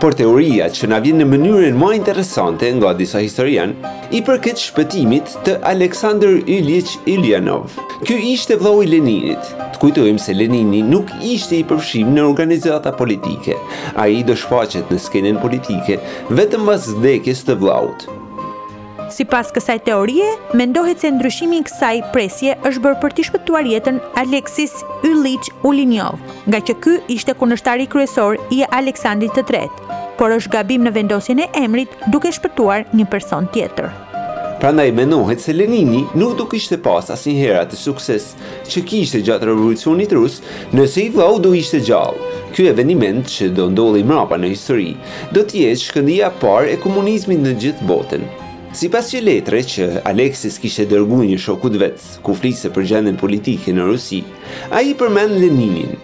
Por 0.00 0.14
teoria 0.16 0.70
që 0.72 0.88
na 0.88 0.98
vjen 1.04 1.18
në 1.20 1.26
mënyrën 1.28 1.74
më 1.76 1.88
interesante 1.98 2.68
nga 2.78 2.92
disa 2.98 3.20
historian, 3.20 3.74
i 4.16 4.22
këtë 4.26 4.54
shpëtimit 4.62 5.34
të 5.46 5.58
Aleksandr 5.74 6.38
Ilyich 6.54 6.94
Ilyanov. 7.14 7.76
Ky 8.08 8.16
ishte 8.32 8.56
vëllau 8.56 8.80
i 8.80 8.88
Leninit. 8.94 9.50
Të 9.74 9.82
kujtojmë 9.82 10.24
se 10.24 10.34
Lenini 10.36 10.80
nuk 10.86 11.12
ishte 11.34 11.58
i 11.60 11.66
përfshim 11.68 12.14
në 12.16 12.24
organizata 12.30 12.94
politike. 13.02 13.58
Ai 14.06 14.24
do 14.24 14.36
shfaqet 14.44 14.88
në 14.92 15.02
skenën 15.08 15.42
politike 15.44 16.00
vetëm 16.40 16.68
pas 16.72 16.88
vdekjes 16.96 17.44
të 17.48 17.58
vëllait. 17.62 18.08
Si 19.10 19.24
pas 19.26 19.48
kësaj 19.50 19.78
teorie, 19.90 20.22
mendohet 20.54 21.00
se 21.02 21.08
ndryshimi 21.10 21.64
kësaj 21.66 21.96
presje 22.14 22.52
është 22.68 22.82
bërë 22.84 22.98
për 23.02 23.14
të 23.18 23.22
shpëtuar 23.26 23.66
jetën 23.66 23.96
Aleksis 24.20 24.74
Ulich 25.08 25.48
Ulinjov, 25.66 26.20
nga 26.46 26.60
që 26.66 26.74
ky 26.82 26.92
ishte 27.18 27.34
kunështari 27.40 27.88
kryesor 27.90 28.36
i 28.54 28.60
Aleksandrit 28.70 29.34
të 29.34 29.42
Tretë, 29.50 29.98
por 30.20 30.30
është 30.36 30.52
gabim 30.54 30.84
në 30.86 30.92
vendosjen 30.94 31.40
e 31.42 31.48
emrit 31.58 31.90
duke 32.14 32.30
shpëtuar 32.36 32.86
një 32.94 33.08
person 33.10 33.50
tjetër. 33.50 33.90
Prandaj 34.62 34.92
menohet 34.94 35.40
se 35.42 35.54
Lenini 35.58 36.04
nuk 36.20 36.36
do 36.38 36.46
ishte 36.54 36.78
pas 36.78 37.10
hera 37.26 37.64
të 37.66 37.76
sukses 37.82 38.34
që 38.70 38.82
kishte 38.90 39.22
gjatë 39.26 39.48
revolucionit 39.50 40.12
rus, 40.12 40.38
nëse 40.70 41.00
i 41.02 41.08
vau 41.10 41.40
do 41.40 41.50
ishte 41.56 41.80
gjallë. 41.82 42.30
Ky 42.54 42.68
eventiment 42.70 43.26
që 43.26 43.48
do 43.58 43.66
ndolli 43.74 44.04
mrapa 44.06 44.38
në 44.38 44.52
histori, 44.54 44.94
do 45.34 45.42
të 45.42 45.64
jetë 45.66 45.84
shkëndija 45.88 46.30
e 46.68 46.76
komunizmit 46.86 47.40
në 47.40 47.54
gjithë 47.62 47.88
botën. 47.88 48.24
Si 48.72 48.86
pas 48.86 49.06
që 49.10 49.18
letre 49.26 49.60
që 49.66 49.86
Alexis 50.06 50.54
kishe 50.62 50.84
dërgu 50.90 51.24
një 51.26 51.38
shokut 51.42 51.74
vetë, 51.80 52.02
ku 52.22 52.36
flisë 52.38 52.70
për 52.70 52.84
gjendën 52.90 53.16
politike 53.18 53.72
në 53.74 53.86
Rusi, 53.88 54.20
a 54.70 54.78
i 54.86 54.92
përmen 55.00 55.32
Leninin, 55.40 55.96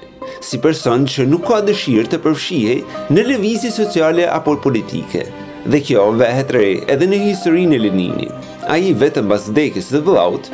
si 0.42 0.58
person 0.64 1.04
që 1.12 1.28
nuk 1.30 1.44
ka 1.46 1.60
dëshirë 1.68 2.10
të 2.10 2.18
përfshihej 2.24 2.80
në 3.14 3.26
levizi 3.30 3.70
sociale 3.70 4.26
apo 4.34 4.56
politike. 4.66 5.22
Dhe 5.70 5.80
kjo 5.86 6.08
vehet 6.18 6.50
re 6.58 6.64
edhe 6.90 7.06
në 7.10 7.22
historinë 7.28 7.78
e 7.78 7.80
Leninit. 7.86 8.34
A 8.66 8.80
i 8.82 8.90
vetën 9.02 9.30
bas 9.30 9.46
dekës 9.54 9.92
dhe 9.94 10.02
vlaut, 10.08 10.50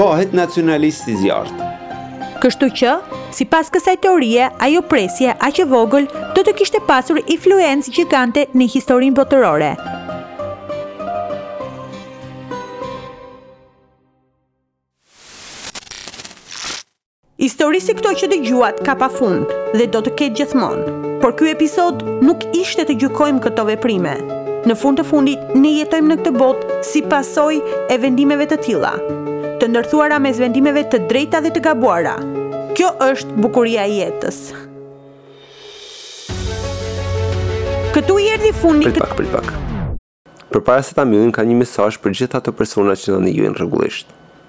bëhet 0.00 0.34
nacionalist 0.34 1.06
i 1.06 1.16
zjartë. 1.22 1.70
Kështu 2.42 2.72
që, 2.82 2.96
si 3.38 3.46
pas 3.46 3.70
kësaj 3.70 4.00
teorie, 4.02 4.50
ajo 4.66 4.82
presje, 4.90 5.30
aqe 5.38 5.68
vogël, 5.70 6.10
do 6.34 6.42
të 6.42 6.58
kishte 6.58 6.82
pasur 6.90 7.22
influencë 7.26 7.94
gjigante 8.02 8.48
në 8.50 8.72
historinë 8.78 9.20
botërore. 9.22 9.74
Histori 17.42 17.80
si 17.82 17.90
këto 17.98 18.10
që 18.20 18.26
dëgjuat 18.30 18.76
ka 18.86 18.92
pa 18.94 19.08
fund 19.10 19.48
dhe 19.74 19.88
do 19.90 19.98
të 20.06 20.10
ketë 20.20 20.36
gjithmonë. 20.38 20.92
Por 21.18 21.32
ky 21.34 21.48
episod 21.50 22.04
nuk 22.22 22.44
ishte 22.54 22.84
të 22.86 22.94
gjykojmë 23.02 23.42
këto 23.42 23.64
veprime. 23.66 24.12
Në 24.70 24.76
fund 24.78 25.00
të 25.00 25.04
fundit 25.08 25.48
ne 25.58 25.72
jetojmë 25.80 26.12
në 26.12 26.18
këtë 26.20 26.34
botë 26.38 26.76
si 26.86 27.02
pasojë 27.10 27.80
e 27.90 27.96
vendimeve 28.04 28.46
të 28.46 28.60
tilla, 28.62 28.92
të 29.58 29.70
nërthuara 29.74 30.20
mes 30.22 30.38
vendimeve 30.38 30.84
të 30.92 31.02
drejta 31.10 31.42
dhe 31.42 31.50
të 31.56 31.64
gabuara. 31.66 32.14
Kjo 32.78 32.92
është 33.08 33.34
bukuria 33.42 33.88
e 33.90 33.96
jetës. 34.04 34.38
Këtu 37.96 38.20
i 38.22 38.30
erdhi 38.36 38.54
fundi 38.62 38.92
këtë... 38.92 39.02
pak, 39.02 39.18
pritë 39.18 39.34
pak. 39.34 40.48
Për 40.54 40.60
para 40.62 40.86
se 40.86 40.94
ta 40.94 41.02
mjullin 41.10 41.34
ka 41.34 41.42
një 41.42 41.58
mesaj 41.64 41.90
për 42.06 42.18
gjitha 42.22 42.38
të 42.38 42.54
persona 42.62 42.94
që 42.94 43.18
në 43.18 43.26
një 43.26 43.34
juen 43.40 43.58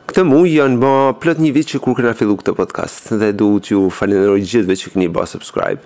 Këtë 0.04 0.20
muj 0.28 0.50
janë 0.52 0.82
bë 0.82 0.90
plot 1.24 1.38
një 1.40 1.50
vit 1.56 1.70
që 1.72 1.80
kur 1.80 1.94
kena 1.96 2.12
fillu 2.20 2.34
këtë 2.36 2.52
podcast 2.58 3.06
dhe 3.22 3.30
du 3.40 3.46
t'ju 3.64 3.86
falenderoj 4.00 4.42
gjithve 4.44 4.76
që 4.82 4.92
keni 4.92 5.08
bë 5.16 5.24
subscribe. 5.32 5.80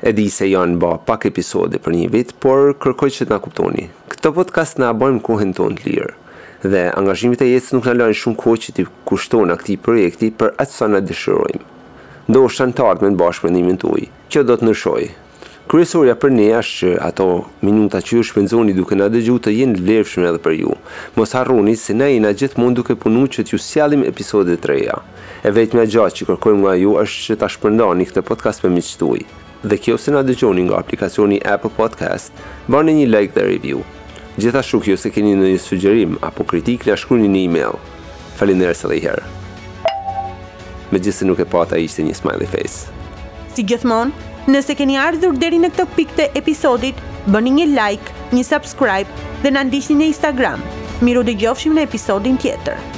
E 0.00 0.14
di 0.16 0.24
se 0.32 0.48
janë 0.48 0.78
bë 0.80 0.92
pak 1.10 1.26
episode 1.28 1.76
për 1.84 1.96
një 1.98 2.06
vit, 2.14 2.32
por 2.40 2.72
kërkoj 2.80 3.10
që 3.18 3.26
t'na 3.28 3.36
kuptoni. 3.44 3.84
Këtë 4.14 4.32
podcast 4.40 4.80
na 4.80 4.88
bën 5.02 5.20
kohën 5.26 5.52
tonë 5.60 5.82
të 5.82 5.92
lirë 5.92 6.14
dhe 6.64 6.82
angazhimet 6.96 7.44
e 7.44 7.50
jetës 7.52 7.74
nuk 7.76 7.84
na 7.90 7.98
lënë 8.00 8.18
shumë 8.24 8.40
kohë 8.40 8.62
që 8.64 8.76
t'i 8.78 8.88
kushtojmë 9.12 9.58
këtij 9.60 9.80
projekti 9.84 10.32
për 10.40 10.56
atë 10.56 10.78
sa 10.78 10.88
na 10.88 11.04
dëshirojmë. 11.04 11.64
Ndoshta 12.32 12.70
në 12.72 12.78
të 12.80 12.90
me 13.04 13.12
bashkëpunimin 13.20 13.76
tuaj. 13.84 14.08
Kjo 14.32 14.48
do 14.48 14.56
të 14.56 14.64
ndryshojë 14.70 15.12
Kryesorja 15.68 16.14
për 16.16 16.30
ne 16.32 16.46
është 16.56 16.76
që 16.80 16.90
ato 17.04 17.24
minuta 17.66 17.98
që 18.00 18.14
ju 18.16 18.22
shpenzoni 18.24 18.72
duke 18.72 18.96
na 18.96 19.10
dëgjuar 19.12 19.42
të 19.44 19.52
jenë 19.52 19.74
vlefshme 19.84 20.24
edhe 20.24 20.38
për 20.40 20.54
ju. 20.62 20.76
Mos 21.18 21.34
harroni 21.36 21.74
se 21.76 21.92
ne 21.92 22.06
jemi 22.14 22.30
gjithmonë 22.40 22.76
duke 22.78 22.94
punuar 22.96 23.28
që 23.28 23.44
t'ju 23.44 23.60
sjellim 23.60 24.04
episode 24.08 24.56
të 24.62 24.70
reja. 24.70 24.94
E 25.44 25.50
vetmja 25.52 25.84
gjë 25.84 26.06
që 26.20 26.26
kërkojmë 26.30 26.62
nga 26.64 26.72
ju 26.80 26.94
është 27.02 27.20
që 27.26 27.36
ta 27.42 27.50
shpërndani 27.52 28.06
këtë 28.08 28.22
podcast 28.30 28.64
me 28.64 28.70
miqtë 28.78 28.96
tuaj. 29.02 29.26
Dhe 29.68 29.80
kjo 29.84 29.98
se 30.00 30.14
na 30.16 30.22
dëgjoni 30.24 30.64
nga 30.70 30.80
aplikacioni 30.80 31.42
Apple 31.44 31.70
Podcast, 31.76 32.32
bani 32.66 32.94
një 33.02 33.10
like 33.12 33.36
dhe 33.36 33.44
review. 33.50 33.82
Gjithashtu 34.40 34.80
kjo 34.86 34.96
se 34.96 35.12
keni 35.12 35.36
ndonjë 35.36 35.60
sugjerim 35.66 36.16
apo 36.24 36.48
kritikë, 36.48 36.88
na 36.88 36.96
shkruani 36.96 37.28
një 37.34 37.42
email. 37.44 37.76
Faleminderit 38.40 38.86
edhe 38.88 39.02
herë. 39.04 39.28
Megjithëse 40.96 41.28
nuk 41.28 41.44
e 41.44 41.48
pata 41.56 41.76
ishte 41.84 42.08
një 42.08 42.16
smiley 42.22 42.48
face. 42.56 42.88
Si 43.52 43.64
gjithmonë, 43.66 44.27
Nëse 44.48 44.72
keni 44.78 44.94
ardhur 44.96 45.34
deri 45.36 45.58
në 45.60 45.68
këtë 45.74 45.84
pikë 45.96 46.14
të 46.20 46.26
episodit, 46.40 47.02
bëni 47.34 47.52
një 47.58 47.66
like, 47.74 48.16
një 48.32 48.46
subscribe 48.48 49.28
dhe 49.44 49.52
na 49.52 49.66
ndiqni 49.68 49.98
në 50.00 50.08
Instagram. 50.14 50.62
Miru 51.04 51.26
dëgjofshim 51.28 51.76
në 51.76 51.90
episodin 51.90 52.40
tjetër. 52.40 52.97